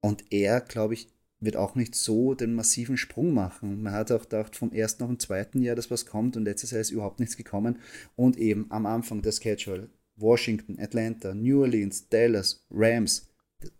[0.00, 1.08] Und er, glaube ich,
[1.40, 3.82] wird auch nicht so den massiven Sprung machen.
[3.82, 6.70] Man hat auch gedacht, vom ersten auf den zweiten Jahr, dass was kommt und letztes
[6.70, 7.78] Jahr ist überhaupt nichts gekommen.
[8.14, 13.28] Und eben am Anfang der Schedule Washington, Atlanta, New Orleans, Dallas, Rams.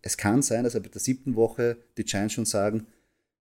[0.03, 2.87] Es kann sein, dass ab der siebten Woche die Giants schon sagen,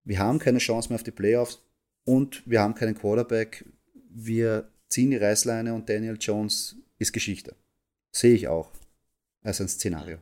[0.03, 1.61] wir haben keine Chance mehr auf die Playoffs
[2.05, 3.65] und wir haben keinen Quarterback.
[4.09, 7.53] Wir ziehen die Reißleine und Daniel Jones ist Geschichte.
[8.13, 8.71] Sehe ich auch
[9.43, 10.19] als ein Szenario.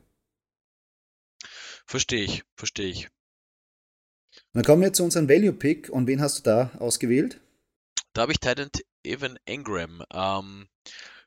[1.85, 3.09] Verstehe ich, verstehe ich.
[4.53, 7.39] dann kommen wir zu unserem Value Pick und wen hast du da ausgewählt?
[8.13, 8.71] Da habe ich Titan
[9.03, 10.03] Evan Engram.
[10.11, 10.67] Ähm,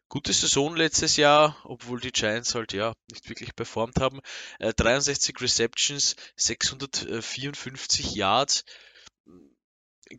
[0.09, 4.23] gute Saison letztes Jahr, obwohl die Giants halt ja nicht wirklich performt haben.
[4.59, 8.65] Äh, 63 Receptions, 654 Yards.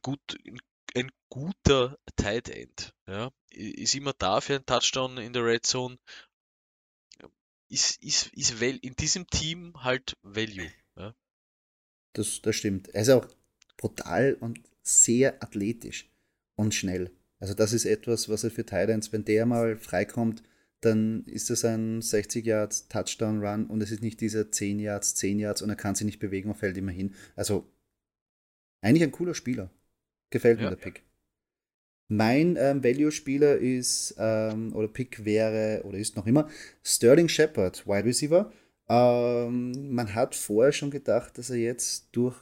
[0.01, 0.21] Gut,
[0.97, 2.93] ein guter Tight End.
[3.07, 5.97] Ja, ist immer da für einen Touchdown in der Red Zone.
[7.69, 10.71] Ist, ist, ist in diesem Team halt Value.
[10.95, 11.13] Ja.
[12.13, 12.87] Das, das stimmt.
[12.89, 13.27] Er ist auch
[13.75, 16.09] brutal und sehr athletisch
[16.55, 17.11] und schnell.
[17.39, 20.43] Also das ist etwas, was er für Titans, wenn der mal freikommt,
[20.81, 25.15] dann ist das ein 60 Yards Touchdown Run und es ist nicht dieser 10 Yards,
[25.15, 27.15] 10 Yards und er kann sich nicht bewegen und fällt immer hin.
[27.35, 27.69] Also
[28.81, 29.71] eigentlich ein cooler Spieler.
[30.29, 30.69] Gefällt mir ja.
[30.69, 31.03] der Pick.
[32.09, 36.47] Mein ähm, Value-Spieler ist, ähm, oder Pick wäre, oder ist noch immer,
[36.83, 38.51] Sterling Shepard, Wide Receiver.
[38.87, 42.37] Ähm, man hat vorher schon gedacht, dass er jetzt durch,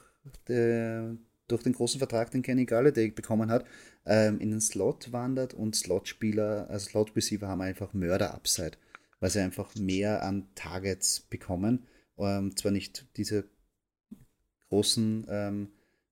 [0.48, 1.16] de,
[1.48, 3.66] durch den großen Vertrag, den Kenny Galladay bekommen hat,
[4.04, 8.78] ähm, in den Slot wandert und Slot-Spieler, also Slot-Receiver haben einfach Mörder-Upside,
[9.18, 11.86] weil sie einfach mehr an Targets bekommen.
[12.18, 13.48] Ähm, zwar nicht diese
[14.68, 15.68] großen ähm,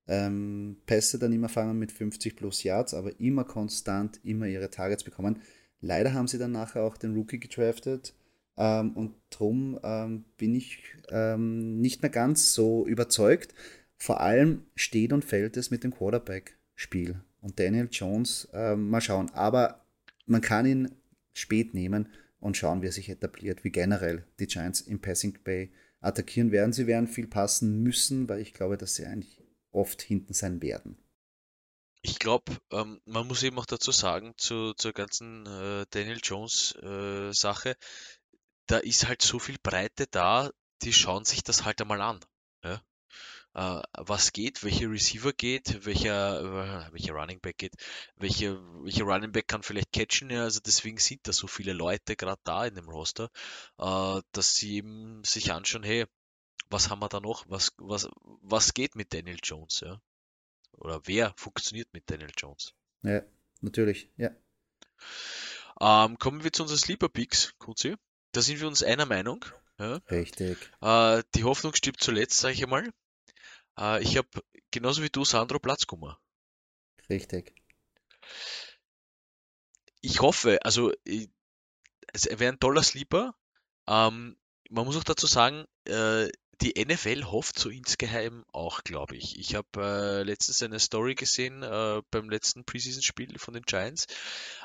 [0.07, 5.05] ähm, Pässe dann immer fangen mit 50 plus Yards, aber immer konstant, immer ihre Targets
[5.05, 5.41] bekommen.
[5.81, 8.15] Leider haben sie dann nachher auch den Rookie gedraftet
[8.57, 13.55] ähm, und darum ähm, bin ich ähm, nicht mehr ganz so überzeugt.
[13.97, 17.21] Vor allem steht und fällt es mit dem Quarterback-Spiel.
[17.41, 19.31] Und Daniel Jones, ähm, mal schauen.
[19.31, 19.85] Aber
[20.27, 20.91] man kann ihn
[21.33, 22.09] spät nehmen
[22.41, 26.73] und schauen, wie er sich etabliert, wie generell die Giants im Passing Bay attackieren werden.
[26.73, 29.44] Sie werden viel passen müssen, weil ich glaube, dass sie eigentlich
[29.75, 30.99] oft hinten sein werden.
[32.03, 36.75] Ich glaube, ähm, man muss eben auch dazu sagen, zu, zur ganzen äh, Daniel Jones
[36.83, 37.77] äh, Sache,
[38.67, 40.51] da ist halt so viel Breite da,
[40.83, 42.21] die schauen sich das halt einmal an.
[42.63, 42.83] Ja?
[43.55, 47.75] Äh, was geht, welcher Receiver geht, welcher, äh, welcher Running Back geht,
[48.17, 52.17] welcher, welcher Running Back kann vielleicht catchen, ja, also deswegen sind da so viele Leute
[52.17, 53.31] gerade da in dem Roster,
[53.79, 56.05] äh, dass sie eben sich anschauen, hey,
[56.71, 57.45] was haben wir da noch?
[57.49, 58.09] Was, was,
[58.43, 59.81] was geht mit Daniel Jones?
[59.81, 60.01] Ja?
[60.79, 62.75] oder wer funktioniert mit Daniel Jones?
[63.03, 63.23] Ja,
[63.61, 64.31] natürlich, ja.
[65.81, 67.97] Ähm, kommen wir zu unseren Sleeper Picks, Kunzi.
[68.33, 69.45] Da sind wir uns einer Meinung.
[69.79, 69.97] Ja.
[70.11, 70.71] Richtig.
[70.81, 72.91] Äh, die Hoffnung stirbt zuletzt, sage ich einmal.
[73.79, 74.29] Äh, ich habe
[74.71, 76.21] genauso wie du Sandro Platzkummer.
[77.11, 77.55] Richtig.
[80.01, 81.29] Ich hoffe, also ich,
[82.13, 83.35] es wäre ein toller Sleeper.
[83.89, 84.37] Ähm,
[84.71, 86.29] man muss auch dazu sagen, äh,
[86.61, 89.39] die NFL hofft so insgeheim auch, glaube ich.
[89.39, 94.07] Ich habe äh, letztens eine Story gesehen äh, beim letzten Preseason-Spiel von den Giants,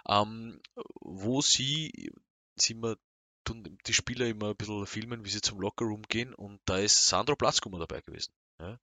[0.08, 0.60] ähm,
[1.02, 2.12] wo sie,
[2.56, 2.96] sie immer
[3.44, 7.08] tun die Spieler immer ein bisschen filmen, wie sie zum Lockerroom gehen und da ist
[7.08, 8.34] Sandro Platzkummer dabei gewesen.
[8.60, 8.78] Ja.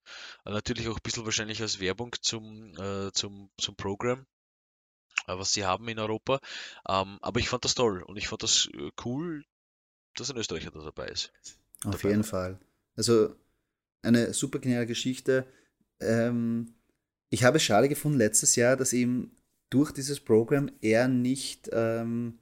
[0.45, 4.27] Natürlich auch ein bisschen wahrscheinlich als Werbung zum, äh, zum, zum Programm,
[5.27, 6.41] äh, was sie haben in Europa.
[6.89, 9.45] Ähm, aber ich fand das toll und ich fand das äh, cool,
[10.15, 11.33] dass ein Österreicher da dabei ist.
[11.85, 12.25] Auf dabei jeden.
[12.25, 12.59] Fall.
[12.97, 13.35] Also
[14.03, 15.47] eine super geniale Geschichte.
[16.01, 16.75] Ähm,
[17.31, 19.33] ich habe es schade gefunden letztes Jahr, dass eben
[19.71, 22.39] durch dieses Programm er nicht ähm,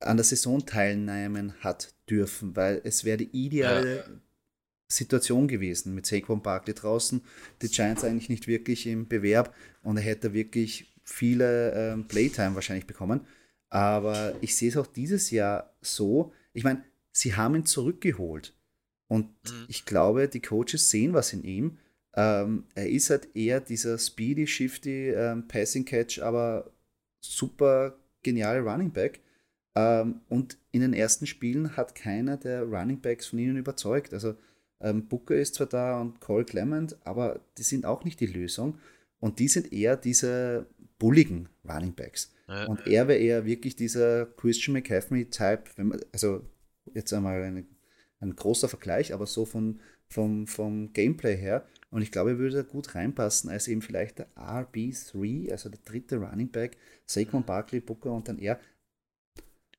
[0.00, 4.04] an der Saison teilnehmen hat dürfen, weil es wäre die ideale ja.
[4.88, 7.22] Situation gewesen mit Saquon Barkley draußen,
[7.62, 12.86] die Giants eigentlich nicht wirklich im Bewerb und er hätte wirklich viele ähm, Playtime wahrscheinlich
[12.86, 13.26] bekommen.
[13.68, 16.32] Aber ich sehe es auch dieses Jahr so.
[16.52, 18.52] Ich meine, sie haben ihn zurückgeholt.
[19.10, 19.64] Und mhm.
[19.66, 21.78] ich glaube, die Coaches sehen was in ihm.
[22.14, 26.70] Ähm, er ist halt eher dieser speedy, shifty ähm, Passing Catch, aber
[27.20, 29.20] super geniale Running Back.
[29.74, 34.14] Ähm, und in den ersten Spielen hat keiner der Running Backs von ihnen überzeugt.
[34.14, 34.36] Also
[34.80, 38.78] ähm, Booker ist zwar da und Cole Clement, aber die sind auch nicht die Lösung.
[39.18, 40.66] Und die sind eher diese
[41.00, 42.32] bulligen Running Backs.
[42.46, 42.66] Ja.
[42.66, 45.64] Und er wäre eher wirklich dieser Christian McCaffrey-Type,
[46.12, 46.42] also
[46.94, 47.64] jetzt einmal eine
[48.20, 51.66] ein großer Vergleich, aber so von, vom, vom Gameplay her.
[51.90, 56.16] Und ich glaube, er würde gut reinpassen als eben vielleicht der RB3, also der dritte
[56.16, 58.60] Running Back, Saquon Barkley, Booker und dann er.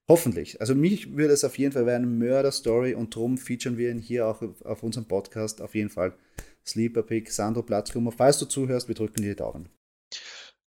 [0.09, 0.59] Hoffentlich.
[0.59, 4.27] Also mich würde es auf jeden Fall eine Mörder-Story und darum featuren wir ihn hier
[4.27, 6.13] auch auf unserem Podcast auf jeden Fall.
[6.65, 8.11] Sleeper Pick, Sandro Platzkummer.
[8.11, 9.69] Falls du zuhörst, wir drücken dir die Daumen.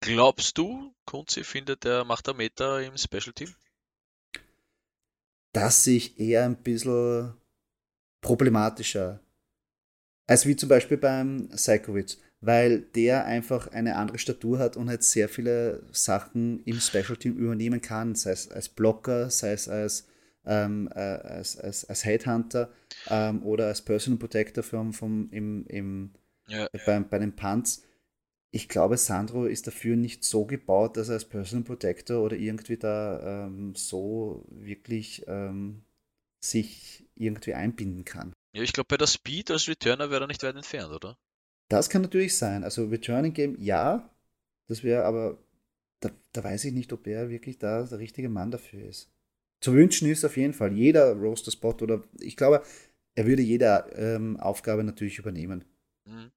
[0.01, 3.53] Glaubst du, Kunzi findet der macht der Meter im Special Team?
[5.53, 7.33] Dass sich eher ein bisschen
[8.21, 9.21] problematischer
[10.29, 15.03] als wie zum Beispiel beim Psychowitz, weil der einfach eine andere Statur hat und halt
[15.03, 20.07] sehr viele Sachen im Special Team übernehmen kann, sei es als Blocker, sei es als,
[20.45, 22.71] ähm, äh, als, als, als Headhunter
[23.09, 26.11] ähm, oder als Personal Protector vom, vom, im, im,
[26.47, 26.79] ja, ja.
[26.85, 27.83] Bei, bei den Punts.
[28.51, 32.77] Ich glaube, Sandro ist dafür nicht so gebaut, dass er als Personal Protector oder irgendwie
[32.77, 35.81] da ähm, so wirklich ähm,
[36.39, 38.33] sich irgendwie einbinden kann.
[38.53, 41.17] Ja, ich glaube, bei der Speed als Returner wäre er nicht weit entfernt, oder?
[41.69, 42.63] Das kann natürlich sein.
[42.63, 44.09] Also Returning Game, ja.
[44.67, 45.37] Das wäre aber,
[45.99, 49.11] da, da, weiß ich nicht, ob er wirklich da der richtige Mann dafür ist.
[49.61, 52.63] Zu wünschen ist auf jeden Fall jeder Roster-Spot oder ich glaube,
[53.15, 55.65] er würde jede ähm, Aufgabe natürlich übernehmen.
[56.05, 56.31] Mhm.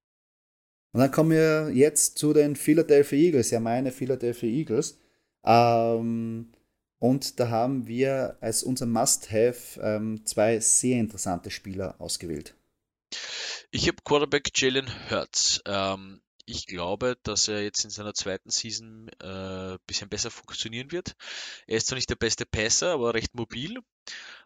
[0.93, 4.99] Und dann kommen wir jetzt zu den Philadelphia Eagles, ja meine Philadelphia Eagles.
[5.43, 6.52] Ähm,
[7.03, 12.55] und da haben wir als unser Must-Have ähm, zwei sehr interessante Spieler ausgewählt.
[13.71, 15.61] Ich habe Quarterback Jalen Hurts.
[15.65, 20.93] Ähm, ich glaube, dass er jetzt in seiner zweiten Season ein äh, bisschen besser funktionieren
[20.93, 21.17] wird.
[21.67, 23.79] Er ist zwar nicht der beste Passer, aber recht mobil.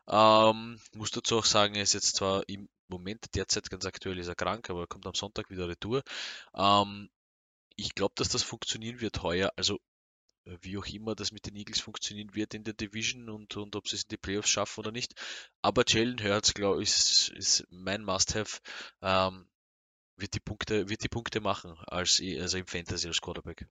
[0.08, 4.30] Ähm, muss dazu auch sagen, er ist jetzt zwar im Moment derzeit ganz aktuell ist
[4.30, 6.02] er krank, aber er kommt am Sonntag wieder retour.
[6.56, 7.12] Ähm,
[7.76, 9.54] ich glaube, dass das funktionieren wird heuer.
[9.56, 9.78] Also
[10.62, 13.88] wie auch immer das mit den Eagles funktionieren wird in der Division und, und ob
[13.88, 15.14] sie es in die Playoffs schaffen oder nicht.
[15.62, 18.60] Aber Jalen Hurts, glaube ich, ist, ist mein Must-Have.
[19.02, 19.48] Ähm,
[20.18, 23.68] wird die Punkte, wird die Punkte machen als also im Fantasy als Quarterback.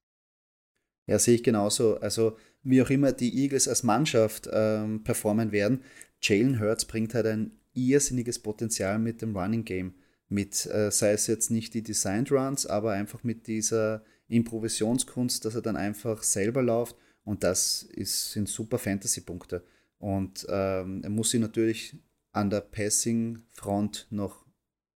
[1.06, 1.98] Ja, sehe ich genauso.
[1.98, 5.84] Also wie auch immer die Eagles als Mannschaft ähm, performen werden,
[6.20, 9.94] Jalen Hurts bringt halt ein irrsinniges Potenzial mit dem Running Game
[10.28, 15.54] mit, äh, sei es jetzt nicht die Designed Runs, aber einfach mit dieser Improvisationskunst, dass
[15.54, 19.64] er dann einfach selber läuft und das ist, sind super Fantasy-Punkte.
[19.98, 21.96] Und ähm, er muss sich natürlich
[22.32, 24.44] an der Passing-Front noch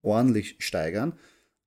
[0.01, 1.13] ordentlich steigern.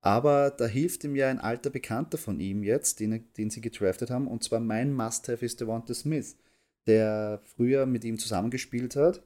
[0.01, 4.11] Aber da hilft ihm ja ein alter Bekannter von ihm jetzt, den, den sie gedraftet
[4.11, 4.27] haben.
[4.27, 6.37] Und zwar mein Must-Have ist Devonta Smith,
[6.87, 9.23] der früher mit ihm zusammengespielt hat,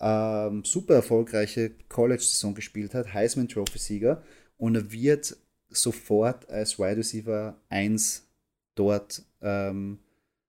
[0.00, 4.22] ähm, super erfolgreiche College-Saison gespielt hat, Heisman Trophy-Sieger.
[4.56, 5.36] Und er wird
[5.70, 8.26] sofort als Wide Receiver 1
[8.74, 9.98] dort ähm,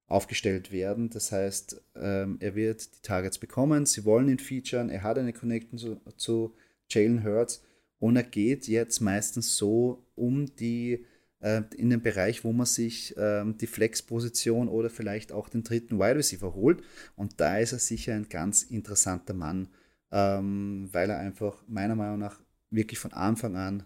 [0.08, 1.10] aufgestellt werden.
[1.10, 5.34] Das heißt, ähm, er wird die Targets bekommen, sie wollen ihn featuren, er hat eine
[5.34, 6.54] Connection zu, zu
[6.90, 7.64] Jalen Hurts
[8.00, 11.06] und er geht jetzt meistens so um die
[11.40, 15.98] äh, in den Bereich, wo man sich ähm, die Flex-Position oder vielleicht auch den dritten
[15.98, 16.84] Wide Receiver holt.
[17.16, 19.70] Und da ist er sicher ein ganz interessanter Mann,
[20.12, 23.84] ähm, weil er einfach meiner Meinung nach wirklich von Anfang an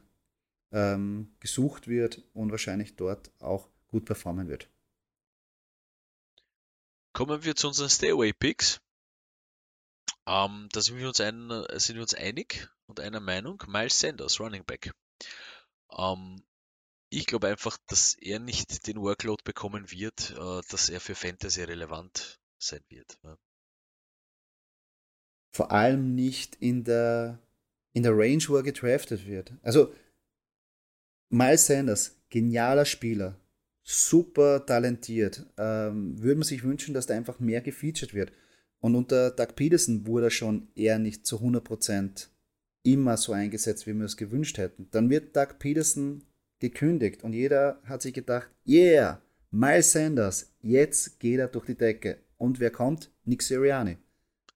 [0.76, 4.70] ähm, gesucht wird und wahrscheinlich dort auch gut performen wird.
[7.14, 8.82] Kommen wir zu unseren Stay-Away-Picks.
[10.28, 13.64] Ähm, da sind wir, uns ein, sind wir uns einig und einer Meinung.
[13.68, 14.92] Miles Sanders, Running Back.
[15.98, 16.44] Ähm,
[17.10, 21.64] ich glaube einfach, dass er nicht den Workload bekommen wird, äh, dass er für Fantasy
[21.64, 23.18] relevant sein wird.
[23.24, 23.38] Ja.
[25.54, 27.40] Vor allem nicht in der,
[27.94, 29.54] in der Range, wo er gedraftet wird.
[29.62, 29.94] Also,
[31.30, 33.40] Miles Sanders, genialer Spieler,
[33.84, 35.46] super talentiert.
[35.58, 38.32] Ähm, würde man sich wünschen, dass der einfach mehr gefeatured wird.
[38.80, 42.28] Und unter Doug Peterson wurde er schon eher nicht zu 100%
[42.84, 44.88] immer so eingesetzt, wie wir es gewünscht hätten.
[44.92, 46.24] Dann wird Doug Peterson
[46.60, 52.18] gekündigt und jeder hat sich gedacht, yeah, Miles Sanders, jetzt geht er durch die Decke.
[52.38, 53.12] Und wer kommt?
[53.24, 53.98] Nick Sirianni.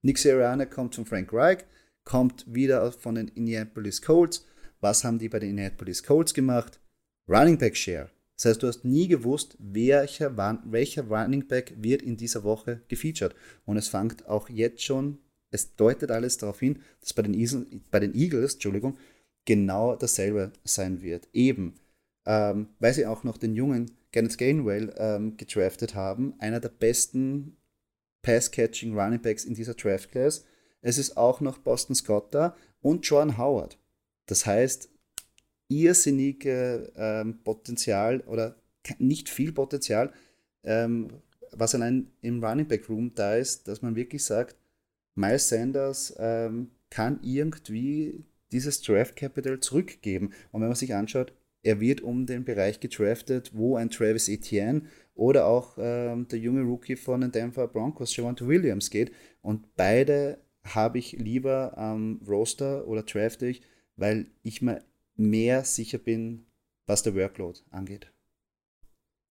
[0.02, 1.60] Nick Sirianni kommt von Frank Reich,
[2.04, 4.46] kommt wieder von den Indianapolis Colts.
[4.80, 6.80] Was haben die bei den Indianapolis Colts gemacht?
[7.28, 8.10] Running Back Share.
[8.36, 13.36] Das heißt, du hast nie gewusst, welcher, welcher Running Back wird in dieser Woche gefeatured.
[13.66, 15.20] Und es fängt auch jetzt schon,
[15.52, 18.98] es deutet alles darauf hin, dass bei den, Eagles, bei den Eagles Entschuldigung,
[19.46, 21.28] genau dasselbe sein wird.
[21.34, 21.76] Eben
[22.30, 27.58] ähm, weil sie auch noch den jungen Kenneth Gainwell ähm, gedraftet haben, einer der besten
[28.22, 30.46] Pass-Catching Running Backs in dieser Draft Class.
[30.82, 33.79] Es ist auch noch Boston Scott da und John Howard.
[34.30, 34.90] Das heißt,
[35.70, 38.56] irrsinnige ähm, Potenzial oder
[39.00, 40.14] nicht viel Potenzial,
[40.64, 41.08] ähm,
[41.52, 44.56] was allein im Running Back Room da ist, dass man wirklich sagt,
[45.16, 50.28] Miles Sanders ähm, kann irgendwie dieses Draft Capital zurückgeben.
[50.52, 54.84] Und wenn man sich anschaut, er wird um den Bereich gedraftet, wo ein Travis Etienne
[55.16, 59.12] oder auch ähm, der junge Rookie von den Denver Broncos, Javante Williams, geht.
[59.42, 63.64] Und beide habe ich lieber am ähm, Roster oder drafte ich,
[64.00, 64.84] weil ich mir
[65.16, 66.46] mehr sicher bin,
[66.86, 68.12] was der Workload angeht.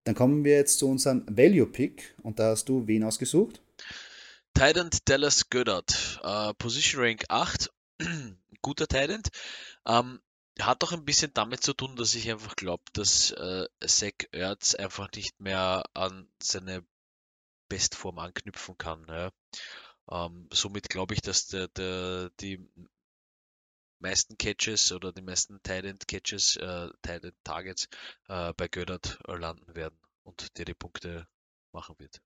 [0.05, 3.61] Dann kommen wir jetzt zu unserem Value Pick und da hast du wen ausgesucht?
[4.55, 7.71] Titan Dallas Goddard, uh, Position Rank 8,
[8.63, 9.23] guter Titan.
[9.85, 10.21] Um,
[10.61, 14.75] hat auch ein bisschen damit zu tun, dass ich einfach glaube, dass äh, Zach Ertz
[14.75, 16.85] einfach nicht mehr an seine
[17.69, 19.07] Bestform anknüpfen kann.
[19.09, 19.31] Ja.
[20.11, 22.67] Ähm, somit glaube ich, dass der, der, die
[24.01, 27.89] meisten Catches oder die meisten Tight Catches, äh, Tight Targets
[28.29, 31.27] äh, bei Göttert landen werden und der die Punkte
[31.73, 32.21] machen wird.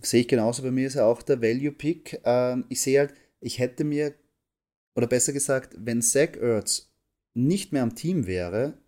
[0.00, 0.62] Sehe ich genauso.
[0.62, 2.20] Bei mir ist er auch der Value Pick.
[2.24, 4.14] Ähm, ich sehe halt, ich hätte mir
[4.94, 6.92] oder besser gesagt, wenn Zach Ertz
[7.34, 8.78] nicht mehr am Team wäre,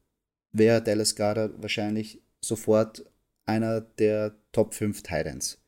[0.52, 3.04] wäre Dallas Goddard wahrscheinlich sofort
[3.44, 5.62] einer der Top 5 Titans.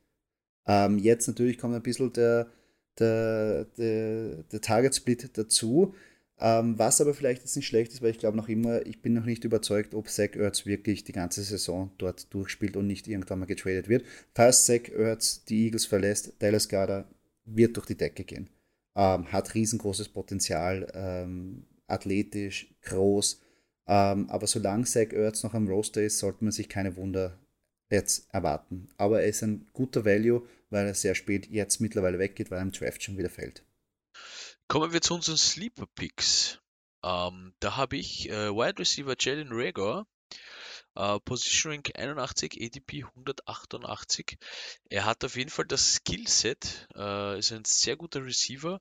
[0.67, 2.51] Ähm, jetzt natürlich kommt ein bisschen der,
[3.00, 5.94] der, der, der Target Split dazu,
[6.40, 9.14] ähm, was aber vielleicht jetzt nicht schlecht ist, weil ich glaube noch immer, ich bin
[9.14, 13.40] noch nicht überzeugt, ob Zach Ertz wirklich die ganze Saison dort durchspielt und nicht irgendwann
[13.40, 14.04] mal getradet wird.
[14.34, 17.06] Falls Zach Ertz die Eagles verlässt, Dallas Goddard
[17.44, 18.48] wird durch die Decke gehen
[18.98, 23.40] ähm, hat riesengroßes Potenzial, ähm, athletisch, groß.
[23.87, 27.38] Ähm, aber solange Zach Ertz noch am Roster ist, sollte man sich keine Wunder
[27.90, 28.88] jetzt erwarten.
[28.98, 32.62] Aber er ist ein guter Value, weil er sehr spät jetzt mittlerweile weggeht, weil er
[32.62, 33.64] im Draft schon wieder fällt.
[34.68, 36.61] Kommen wir zu unseren Sleeper Picks.
[37.02, 40.07] Ähm, da habe ich äh, Wide Receiver Jalen Rager
[40.98, 44.37] Uh, Position Rank 81, ADP 188.
[44.90, 48.81] Er hat auf jeden Fall das Skillset, uh, ist ein sehr guter Receiver,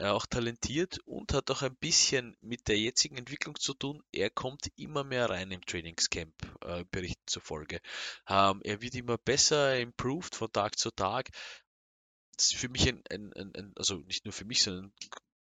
[0.00, 4.02] uh, auch talentiert und hat auch ein bisschen mit der jetzigen Entwicklung zu tun.
[4.12, 6.34] Er kommt immer mehr rein im Trainingscamp,
[6.64, 7.80] äh, Berichten zufolge.
[8.28, 11.30] Um, er wird immer besser, improved von Tag zu Tag.
[12.36, 14.92] Das ist für mich ein, ein, ein, ein also nicht nur für mich, sondern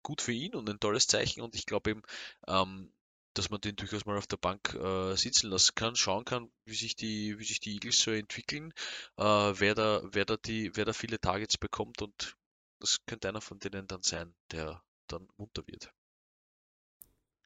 [0.03, 2.01] gut für ihn und ein tolles Zeichen und ich glaube eben,
[2.47, 2.91] ähm,
[3.33, 6.75] dass man den durchaus mal auf der Bank äh, sitzen lassen kann, schauen kann, wie
[6.75, 8.73] sich die, wie sich die Eagles so entwickeln,
[9.17, 12.35] äh, wer, da, wer, da die, wer da viele Targets bekommt und
[12.79, 15.93] das könnte einer von denen dann sein, der dann munter wird.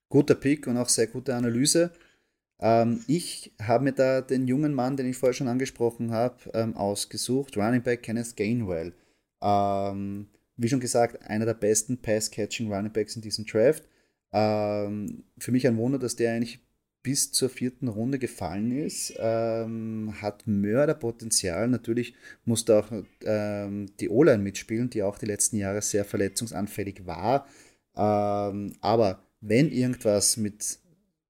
[0.09, 1.91] Guter Pick und auch sehr gute Analyse.
[2.59, 6.77] Ähm, ich habe mir da den jungen Mann, den ich vorher schon angesprochen habe, ähm,
[6.77, 8.93] ausgesucht, Running Back Kenneth Gainwell.
[9.41, 13.83] Ähm, wie schon gesagt, einer der besten Pass-Catching Running Backs in diesem Draft.
[14.31, 16.59] Ähm, für mich ein Wunder, dass der eigentlich
[17.03, 19.13] bis zur vierten Runde gefallen ist.
[19.17, 21.67] Ähm, hat Mörderpotenzial.
[21.67, 22.91] Natürlich muss da auch
[23.25, 27.45] ähm, die O-Line mitspielen, die auch die letzten Jahre sehr verletzungsanfällig war.
[27.95, 30.79] Ähm, aber wenn irgendwas mit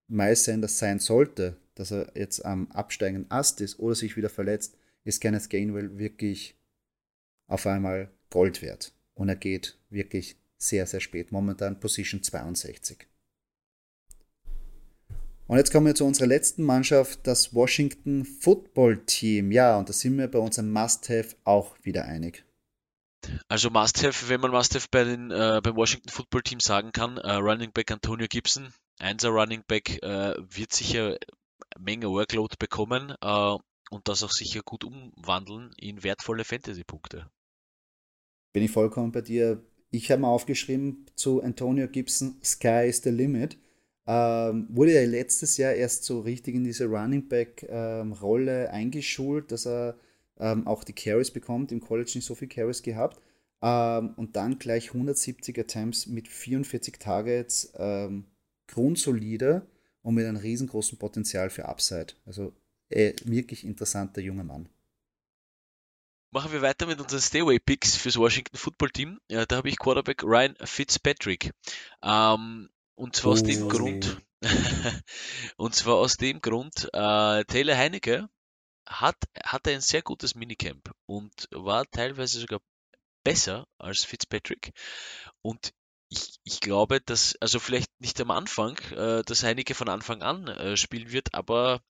[0.08, 4.78] Miles Sanders sein sollte, dass er jetzt am absteigenden Ast ist oder sich wieder verletzt,
[5.04, 6.56] ist Kenneth Gainwell wirklich
[7.48, 8.94] auf einmal Gold wert.
[9.16, 11.32] Und er geht wirklich sehr, sehr spät.
[11.32, 13.08] Momentan Position 62.
[15.48, 19.52] Und jetzt kommen wir zu unserer letzten Mannschaft, das Washington Football Team.
[19.52, 22.46] Ja, und da sind wir bei unserem Must-Have auch wieder einig.
[23.48, 27.34] Also Must-Have, wenn man Must-Have bei den, äh, beim Washington Football Team sagen kann, äh,
[27.34, 31.18] Running Back Antonio Gibson, Einser Running Back, äh, wird sicher
[31.78, 33.58] Menge Workload bekommen äh,
[33.90, 37.30] und das auch sicher gut umwandeln in wertvolle Fantasy-Punkte.
[38.54, 39.64] Bin ich vollkommen bei dir.
[39.90, 43.58] Ich habe mal aufgeschrieben zu Antonio Gibson, Sky is the limit.
[44.06, 49.66] Ähm, wurde er letztes Jahr erst so richtig in diese Running Back-Rolle ähm, eingeschult, dass
[49.66, 49.98] er
[50.40, 51.72] ähm, auch die Carries bekommt.
[51.72, 53.22] Im College nicht so viel Carries gehabt.
[53.62, 58.26] Ähm, und dann gleich 170 Attempts mit 44 Targets, ähm,
[58.68, 59.66] grundsolide
[60.02, 62.14] und mit einem riesengroßen Potenzial für Upside.
[62.26, 62.54] Also
[62.90, 64.68] äh, wirklich interessanter junger Mann.
[66.32, 69.20] Machen wir weiter mit unseren Stayway-Picks fürs Washington Football Team.
[69.30, 71.52] Ja, da habe ich Quarterback Ryan Fitzpatrick.
[72.02, 73.34] Ähm, und zwar oh.
[73.34, 73.68] aus dem oh.
[73.68, 74.22] Grund,
[75.58, 78.30] und zwar aus dem Grund, äh, Taylor Heinecke
[78.88, 82.60] hat, hatte ein sehr gutes Minicamp und war teilweise sogar
[83.24, 84.74] besser als Fitzpatrick.
[85.42, 85.74] Und
[86.10, 90.48] ich, ich glaube, dass, also vielleicht nicht am Anfang, äh, dass Heineke von Anfang an
[90.48, 91.82] äh, spielen wird, aber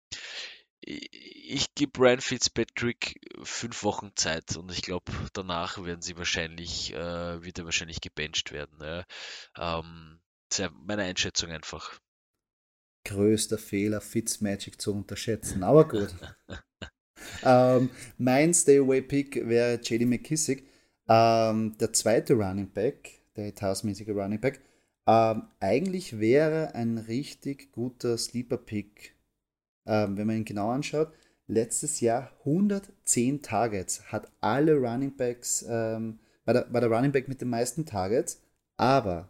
[0.80, 6.94] ich, ich gebe Ryan Fitzpatrick fünf Wochen Zeit und ich glaube, danach werden sie wahrscheinlich,
[6.94, 8.78] äh, wird er wahrscheinlich gebencht werden.
[8.82, 9.80] Ja.
[9.80, 10.20] Ähm,
[10.86, 12.00] meine Einschätzung einfach.
[13.06, 16.16] Größter Fehler, Fitzmagic zu unterschätzen, aber gut.
[17.44, 20.68] ähm, mein Stay-Away-Pick wäre JD McKissick,
[21.10, 24.62] ähm, der zweite Running Back der taskmäßige Running Back.
[25.06, 29.16] Ähm, eigentlich wäre ein richtig guter Sleeper-Pick,
[29.86, 31.12] ähm, wenn man ihn genau anschaut.
[31.48, 37.28] Letztes Jahr 110 Targets, hat alle Running Backs, ähm, war, der, war der Running Back
[37.28, 38.42] mit den meisten Targets,
[38.78, 39.30] aber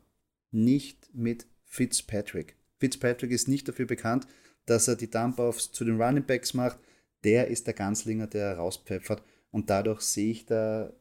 [0.53, 2.55] nicht mit Fitzpatrick.
[2.79, 4.27] Fitzpatrick ist nicht dafür bekannt,
[4.65, 6.79] dass er die Dump-Offs zu den Running Backs macht.
[7.23, 9.23] Der ist der Ganzlinger, der rauspfeffert.
[9.51, 10.91] Und dadurch sehe ich da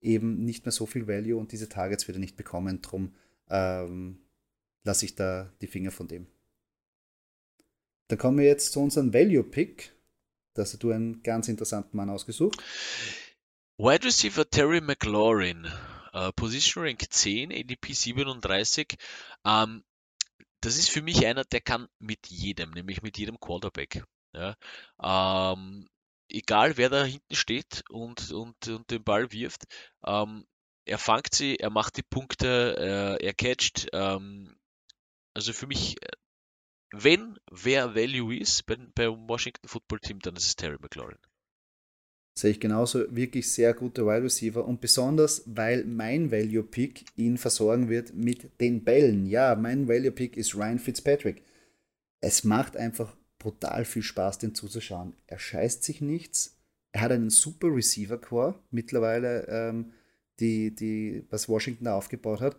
[0.00, 2.80] eben nicht mehr so viel Value und diese Targets wieder nicht bekommen.
[2.82, 3.14] Drum
[3.50, 4.18] ähm,
[4.84, 6.26] lasse ich da die Finger von dem.
[8.08, 9.92] Dann kommen wir jetzt zu unserem Value-Pick.
[10.54, 12.62] Da hast du einen ganz interessanten Mann ausgesucht.
[13.76, 15.66] Wide Receiver Terry McLaurin,
[16.18, 18.96] uh, Position Rank 10, ADP 37.
[19.44, 19.84] Um,
[20.60, 24.04] das ist für mich einer, der kann mit jedem, nämlich mit jedem Quarterback.
[24.34, 24.56] Ja.
[25.02, 25.88] Ähm,
[26.28, 29.64] egal wer da hinten steht und, und, und den Ball wirft,
[30.04, 30.46] ähm,
[30.84, 33.88] er fangt sie, er macht die Punkte, äh, er catcht.
[33.92, 34.56] Ähm,
[35.34, 36.08] also für mich, äh,
[36.90, 41.18] wenn wer Value ist beim, beim Washington Football Team, dann ist es Terry McLaurin.
[42.38, 47.36] Sehe ich genauso, wirklich sehr guter Wide Receiver und besonders, weil mein Value Pick ihn
[47.36, 49.26] versorgen wird mit den Bällen.
[49.26, 51.42] Ja, mein Value Pick ist Ryan Fitzpatrick.
[52.20, 55.14] Es macht einfach brutal viel Spaß, den zuzuschauen.
[55.26, 56.56] Er scheißt sich nichts.
[56.92, 59.90] Er hat einen super Receiver-Core mittlerweile, ähm,
[60.38, 62.56] die, die, was Washington da aufgebaut hat.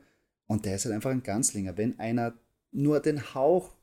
[0.48, 1.78] Und der ist halt einfach ein Ganzlinger.
[1.78, 2.34] Wenn einer
[2.74, 3.78] nur den Hauch,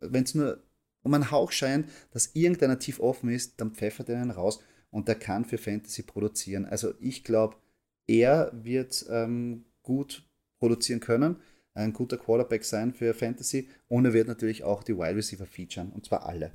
[0.00, 0.62] wenn es nur
[1.02, 4.58] um einen Hauch scheint, dass irgendeiner tief offen ist, dann pfeffert er ihn raus
[4.92, 6.64] und der kann für Fantasy produzieren.
[6.66, 7.56] Also ich glaube,
[8.06, 10.24] er wird ähm, gut
[10.60, 11.36] produzieren können
[11.74, 15.90] ein guter Quarterback sein für Fantasy und er wird natürlich auch die Wide Receiver featuren
[15.90, 16.52] und zwar alle.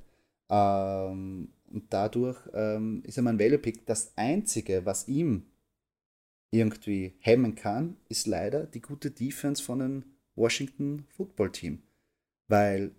[0.49, 3.85] Ähm, und dadurch ähm, ist er mein Value Pick.
[3.85, 5.47] Das Einzige, was ihm
[6.51, 10.03] irgendwie hemmen kann, ist leider die gute Defense von dem
[10.35, 11.83] Washington Football Team.
[12.47, 12.91] Weil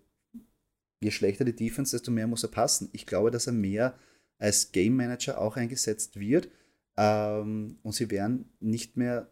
[1.01, 2.91] je schlechter die Defense, desto mehr muss er passen.
[2.93, 3.95] Ich glaube, dass er mehr
[4.39, 6.49] als Game Manager auch eingesetzt wird
[6.97, 9.31] ähm, und sie werden nicht mehr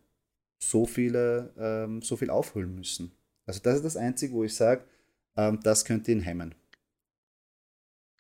[0.59, 3.13] so viele, ähm, so viel aufholen müssen.
[3.47, 4.85] Also das ist das Einzige, wo ich sage,
[5.37, 6.55] ähm, das könnte ihn hemmen.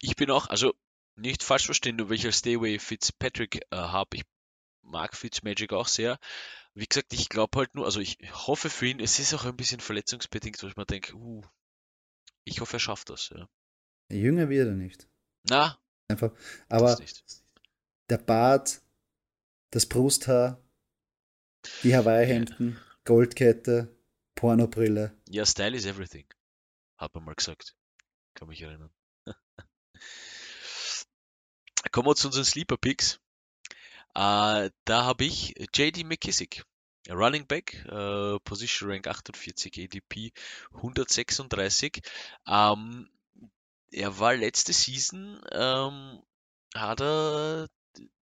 [0.01, 0.74] Ich bin auch, also
[1.16, 4.18] nicht falsch verstehen, nur als Stayway Fitzpatrick äh, habe.
[4.18, 4.24] Ich
[4.82, 6.18] mag Fitzmagic auch sehr.
[6.74, 9.57] Wie gesagt, ich glaube halt nur, also ich hoffe für ihn, es ist auch ein
[9.57, 11.43] bisschen verletzungsbedingt, wo ich mir denke, uh,
[12.45, 13.30] ich hoffe, er schafft das.
[13.30, 13.49] Ja.
[14.11, 15.09] Jünger wird er nicht.
[15.49, 15.78] Na,
[16.09, 16.33] einfach.
[16.69, 16.99] Aber
[18.09, 18.81] der Bart,
[19.71, 20.61] das Brusthaar,
[21.83, 23.97] die Hawaii-Hemden, Goldkette,
[24.35, 25.17] Pornobrille.
[25.29, 26.27] Ja, Style is everything.
[26.97, 27.75] Hat man mal gesagt.
[28.35, 28.91] Kann mich erinnern.
[31.91, 33.19] Kommen wir zu unseren Sleeper Picks.
[34.15, 36.65] Äh, da habe ich JD McKissick.
[37.09, 40.33] Running Back, äh, Position Rank 48, ADP
[40.75, 42.03] 136.
[42.47, 43.09] Ähm,
[43.97, 46.23] er war letzte Season, ähm,
[46.75, 47.69] hat er,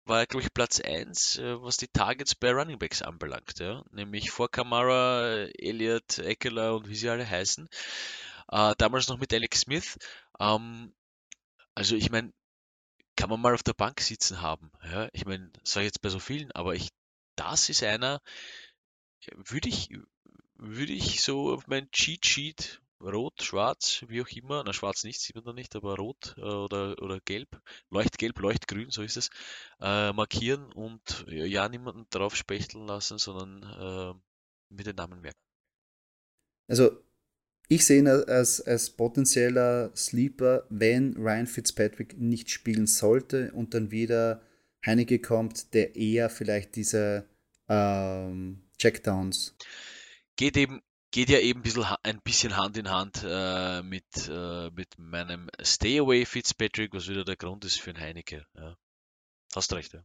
[0.06, 3.84] war er, glaube ich, Platz 1, äh, was die Targets bei Running Backs anbelangt, ja.
[3.92, 7.68] Nämlich vor Kamara, Elliott, Eckler und wie sie alle heißen.
[8.50, 9.98] Äh, damals noch mit Alex Smith.
[10.40, 10.94] Ähm,
[11.76, 12.32] also ich meine,
[13.16, 14.72] kann man mal auf der Bank sitzen haben.
[14.84, 15.10] Ja?
[15.14, 16.90] Ich meine, sage jetzt bei so vielen, aber ich,
[17.36, 18.22] das ist einer,
[19.36, 19.90] würde ich,
[20.56, 25.20] würde ich so auf mein Cheat Sheet rot, schwarz, wie auch immer, na schwarz nicht,
[25.22, 29.30] sieht man da nicht, aber rot äh, oder, oder gelb, leuchtgelb, leuchtgrün, so ist es,
[29.80, 35.40] äh, markieren und ja niemanden drauf spechteln lassen, sondern äh, mit den Namen merken.
[36.68, 37.04] Also
[37.70, 43.92] ich sehe ihn als, als potenzieller Sleeper, wenn Ryan Fitzpatrick nicht spielen sollte und dann
[43.92, 44.42] wieder
[44.86, 47.28] Heineke kommt, der eher vielleicht diese
[47.68, 49.56] ähm, Checkdowns.
[50.38, 50.82] Geht eben,
[51.12, 51.62] geht ja eben
[52.04, 57.24] ein bisschen, Hand in Hand äh, mit, äh, mit meinem Stay Away Fitzpatrick, was wieder
[57.24, 58.46] der Grund ist für ein Heineke.
[58.56, 58.78] Ja.
[59.56, 60.04] Hast recht, ja.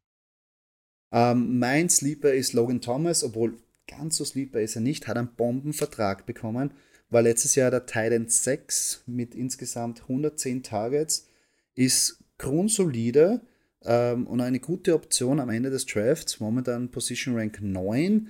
[1.12, 5.34] Ähm, mein Sleeper ist Logan Thomas, obwohl ganz so Sleeper ist er nicht, hat einen
[5.34, 6.72] Bombenvertrag bekommen
[7.12, 11.28] war letztes Jahr der Titan 6 mit insgesamt 110 Targets,
[11.74, 13.42] ist grundsolide
[13.84, 18.28] ähm, und eine gute Option am Ende des Drafts, momentan Position Rank 9.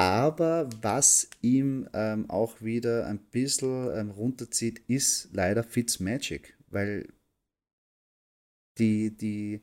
[0.00, 7.06] Aber was ihm ähm, auch wieder ein bisschen ähm, runterzieht, ist leider Fitzmagic, weil
[8.78, 9.60] die, die,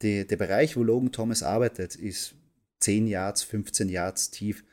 [0.00, 2.34] die, der Bereich, wo Logan Thomas arbeitet, ist
[2.80, 4.64] 10 Yards, 15 Yards tief.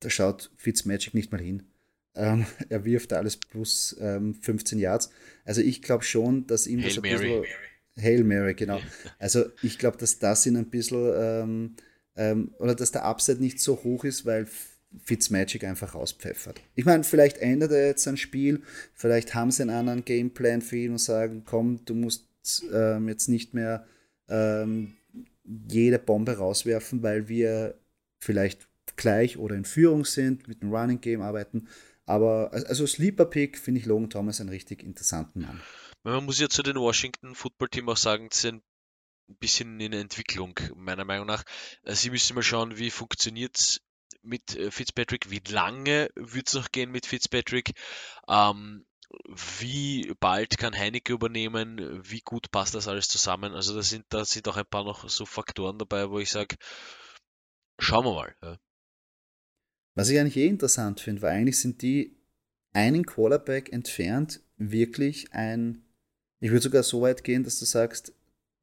[0.00, 1.64] Da schaut Fitzmagic nicht mal hin.
[2.14, 5.10] Ähm, er wirft alles plus ähm, 15 Yards.
[5.44, 7.40] Also ich glaube schon, dass ihm Hail das ein Mary.
[7.40, 8.02] bisschen.
[8.02, 8.80] Hail Mary, genau.
[9.18, 11.76] Also ich glaube, dass das ihn ein bisschen ähm,
[12.16, 14.46] ähm, oder dass der Upside nicht so hoch ist, weil
[15.04, 16.60] Fitzmagic einfach rauspfeffert.
[16.74, 18.62] Ich meine, vielleicht ändert er jetzt sein Spiel,
[18.94, 22.26] vielleicht haben sie einen anderen Gameplan für ihn und sagen, komm, du musst
[22.72, 23.86] ähm, jetzt nicht mehr
[24.28, 24.96] ähm,
[25.44, 27.78] jede Bombe rauswerfen, weil wir
[28.18, 31.68] vielleicht gleich oder in Führung sind, mit dem Running Game arbeiten.
[32.04, 35.60] Aber also Sleeper Pick finde ich Logan Thomas einen richtig interessanten Mann.
[36.04, 38.62] Man muss ja zu den Washington Football Team auch sagen, sie sind
[39.32, 41.44] ein bisschen in Entwicklung, meiner Meinung nach.
[41.84, 43.80] Äh, sie müssen mal schauen, wie funktioniert es
[44.22, 47.72] mit äh, Fitzpatrick, wie lange wird es noch gehen mit Fitzpatrick,
[48.28, 48.86] ähm,
[49.58, 53.52] wie bald kann Heineke übernehmen, wie gut passt das alles zusammen.
[53.52, 56.56] Also da sind, da sind auch ein paar noch so Faktoren dabei, wo ich sage,
[57.78, 58.36] schauen wir mal.
[58.42, 58.58] Ja.
[59.94, 62.16] Was ich eigentlich eh interessant finde, weil eigentlich sind die
[62.72, 65.84] einen Quarterback entfernt, wirklich ein,
[66.40, 68.14] ich würde sogar so weit gehen, dass du sagst,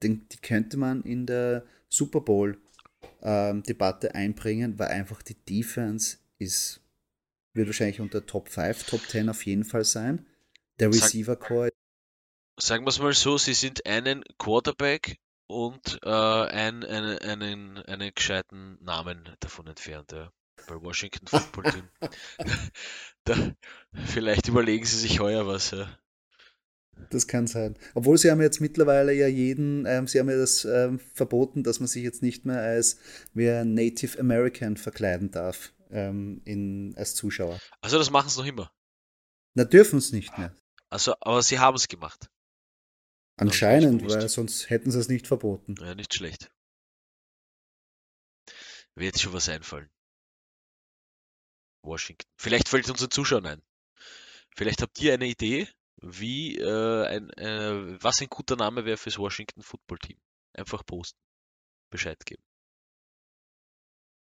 [0.03, 2.57] den, die könnte man in der Super Bowl
[3.21, 6.81] ähm, Debatte einbringen, weil einfach die Defense ist,
[7.53, 10.25] wird wahrscheinlich unter Top 5, Top 10 auf jeden Fall sein.
[10.79, 11.69] Der Receiver Core.
[12.59, 18.11] Sagen wir es mal so, sie sind einen Quarterback und äh, ein, einen, einen, einen
[18.13, 20.11] gescheiten Namen davon entfernt.
[20.11, 20.31] Ja
[20.67, 21.89] bei Washington Football Team.
[23.23, 23.35] da,
[24.05, 25.71] vielleicht überlegen sie sich heuer was.
[25.71, 25.87] Ja.
[27.09, 27.75] Das kann sein.
[27.93, 31.79] Obwohl sie haben jetzt mittlerweile ja jeden, ähm, sie haben ja das ähm, verboten, dass
[31.79, 32.97] man sich jetzt nicht mehr als
[33.33, 37.59] wer Native American verkleiden darf ähm, in, als Zuschauer.
[37.81, 38.71] Also das machen sie noch immer.
[39.55, 40.55] Na, dürfen es nicht mehr.
[40.89, 42.29] Also, aber sie haben es gemacht.
[43.37, 45.75] Anscheinend, weil sonst hätten sie es nicht verboten.
[45.79, 46.51] Ja, nicht schlecht.
[48.95, 49.89] Wird schon was einfallen.
[51.83, 52.27] Washington.
[52.37, 53.61] Vielleicht fällt unseren Zuschauern ein.
[54.55, 55.69] Vielleicht habt ihr eine Idee,
[56.01, 60.17] wie äh, ein, äh, was ein guter Name wäre fürs Washington Football Team.
[60.53, 61.19] Einfach posten.
[61.89, 62.43] Bescheid geben.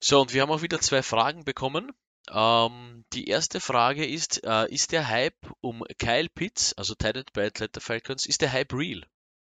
[0.03, 1.93] So, und wir haben auch wieder zwei Fragen bekommen.
[2.31, 7.47] Ähm, die erste Frage ist, äh, ist der Hype um Kyle Pitts, also Titan bei
[7.47, 9.07] Atlanta Falcons, ist der Hype real?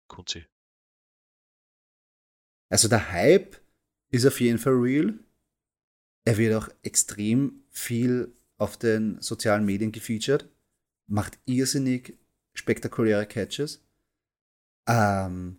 [0.08, 0.46] Kunzi.
[2.68, 3.60] Also der Hype
[4.10, 5.18] ist auf jeden Fall real.
[6.24, 10.48] Er wird auch extrem viel auf den sozialen Medien gefeatured,
[11.12, 12.18] macht irrsinnig
[12.54, 13.84] spektakuläre Catches.
[14.88, 15.58] Ähm,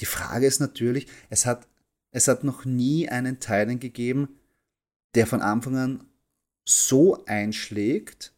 [0.00, 1.66] die Frage ist natürlich, es hat,
[2.10, 4.28] es hat noch nie einen Teilen gegeben,
[5.14, 6.04] der von Anfang an
[6.66, 8.34] so einschlägt,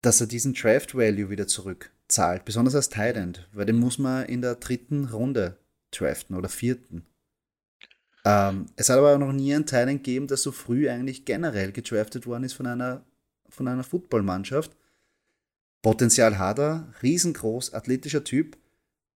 [0.00, 4.40] dass er diesen Draft Value wieder zurückzahlt, besonders als Thailand, weil den muss man in
[4.40, 5.58] der dritten Runde
[5.90, 7.04] draften oder vierten.
[8.24, 11.72] Ähm, es hat aber auch noch nie einen Teil gegeben, der so früh eigentlich generell
[11.72, 13.04] gedraftet worden ist von einer,
[13.50, 14.74] von einer Footballmannschaft.
[15.84, 18.56] Potenzial hat er, riesengroß, athletischer Typ.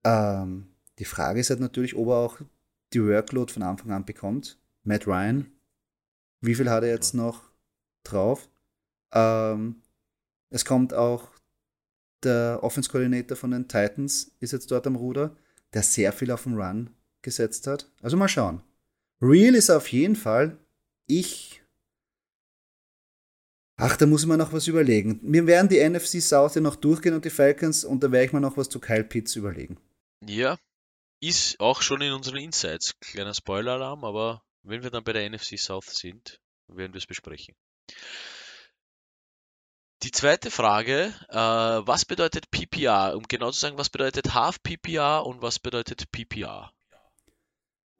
[0.04, 2.40] Ähm, die Frage ist halt natürlich, ob er auch
[2.92, 4.60] die Workload von Anfang an bekommt.
[4.82, 5.50] Matt Ryan,
[6.42, 7.50] wie viel hat er jetzt noch
[8.02, 8.50] drauf?
[9.12, 9.76] Ähm,
[10.50, 11.30] es kommt auch
[12.22, 15.34] der Offense Coordinator von den Titans, ist jetzt dort am Ruder,
[15.72, 16.90] der sehr viel auf den Run
[17.22, 17.90] gesetzt hat.
[18.02, 18.60] Also mal schauen.
[19.22, 20.58] Real ist auf jeden Fall.
[21.06, 21.57] Ich.
[23.80, 25.20] Ach, da muss man noch was überlegen.
[25.22, 28.32] Wir werden die NFC South ja noch durchgehen und die Falcons und da werde ich
[28.32, 29.78] mir noch was zu Kyle Pitts überlegen.
[30.26, 30.58] Ja,
[31.20, 32.98] ist auch schon in unseren Insights.
[33.00, 37.54] Kleiner Spoiler-Alarm, aber wenn wir dann bei der NFC South sind, werden wir es besprechen.
[40.02, 43.16] Die zweite Frage, äh, was bedeutet PPR?
[43.16, 46.72] Um genau zu sagen, was bedeutet Half PPR und was bedeutet PPR?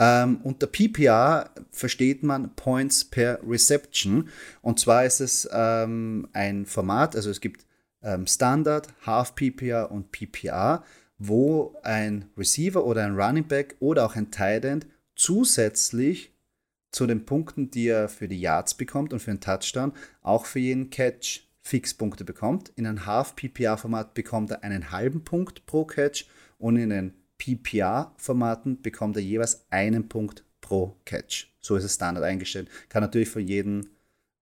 [0.01, 4.29] Ähm, unter PPR versteht man Points per Reception.
[4.63, 7.67] Und zwar ist es ähm, ein Format, also es gibt
[8.03, 10.85] ähm, Standard, Half PPR und PPR,
[11.19, 14.87] wo ein Receiver oder ein Running Back oder auch ein Tight End
[15.17, 16.33] zusätzlich
[16.93, 19.93] zu den Punkten, die er für die Yards bekommt und für den Touchdown,
[20.23, 22.71] auch für jeden Catch Fixpunkte bekommt.
[22.77, 26.27] In einem Half-PPA-Format bekommt er einen halben Punkt pro Catch
[26.57, 31.49] und in den PPA-Formaten bekommt er jeweils einen Punkt pro Catch.
[31.61, 32.69] So ist es Standard eingestellt.
[32.89, 33.89] Kann natürlich von jedem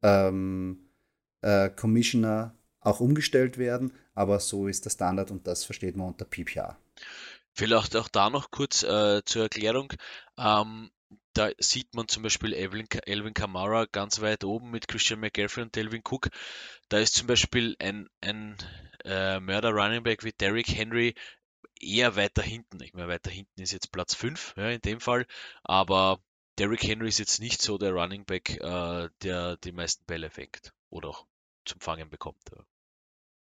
[0.03, 0.79] ähm,
[1.43, 6.25] äh, Commissioner auch umgestellt werden, aber so ist der Standard und das versteht man unter
[6.25, 6.79] PPA.
[7.53, 9.93] Vielleicht auch da noch kurz äh, zur Erklärung.
[10.39, 10.91] Ähm,
[11.33, 15.75] da sieht man zum Beispiel Elvin, Elvin Kamara ganz weit oben mit Christian McGaffrey und
[15.75, 16.29] Delvin Cook.
[16.89, 18.57] Da ist zum Beispiel ein, ein
[19.05, 21.15] äh, Mörder Running Back wie Derrick Henry
[21.81, 22.83] eher weiter hinten.
[22.83, 25.27] Ich meine, weiter hinten ist jetzt Platz 5 ja, in dem Fall,
[25.62, 26.20] aber
[26.59, 30.72] Derrick Henry ist jetzt nicht so der Running Back, äh, der die meisten Bälle fängt
[30.91, 31.27] oder auch
[31.64, 32.43] zum Fangen bekommt.
[32.51, 32.64] Ja.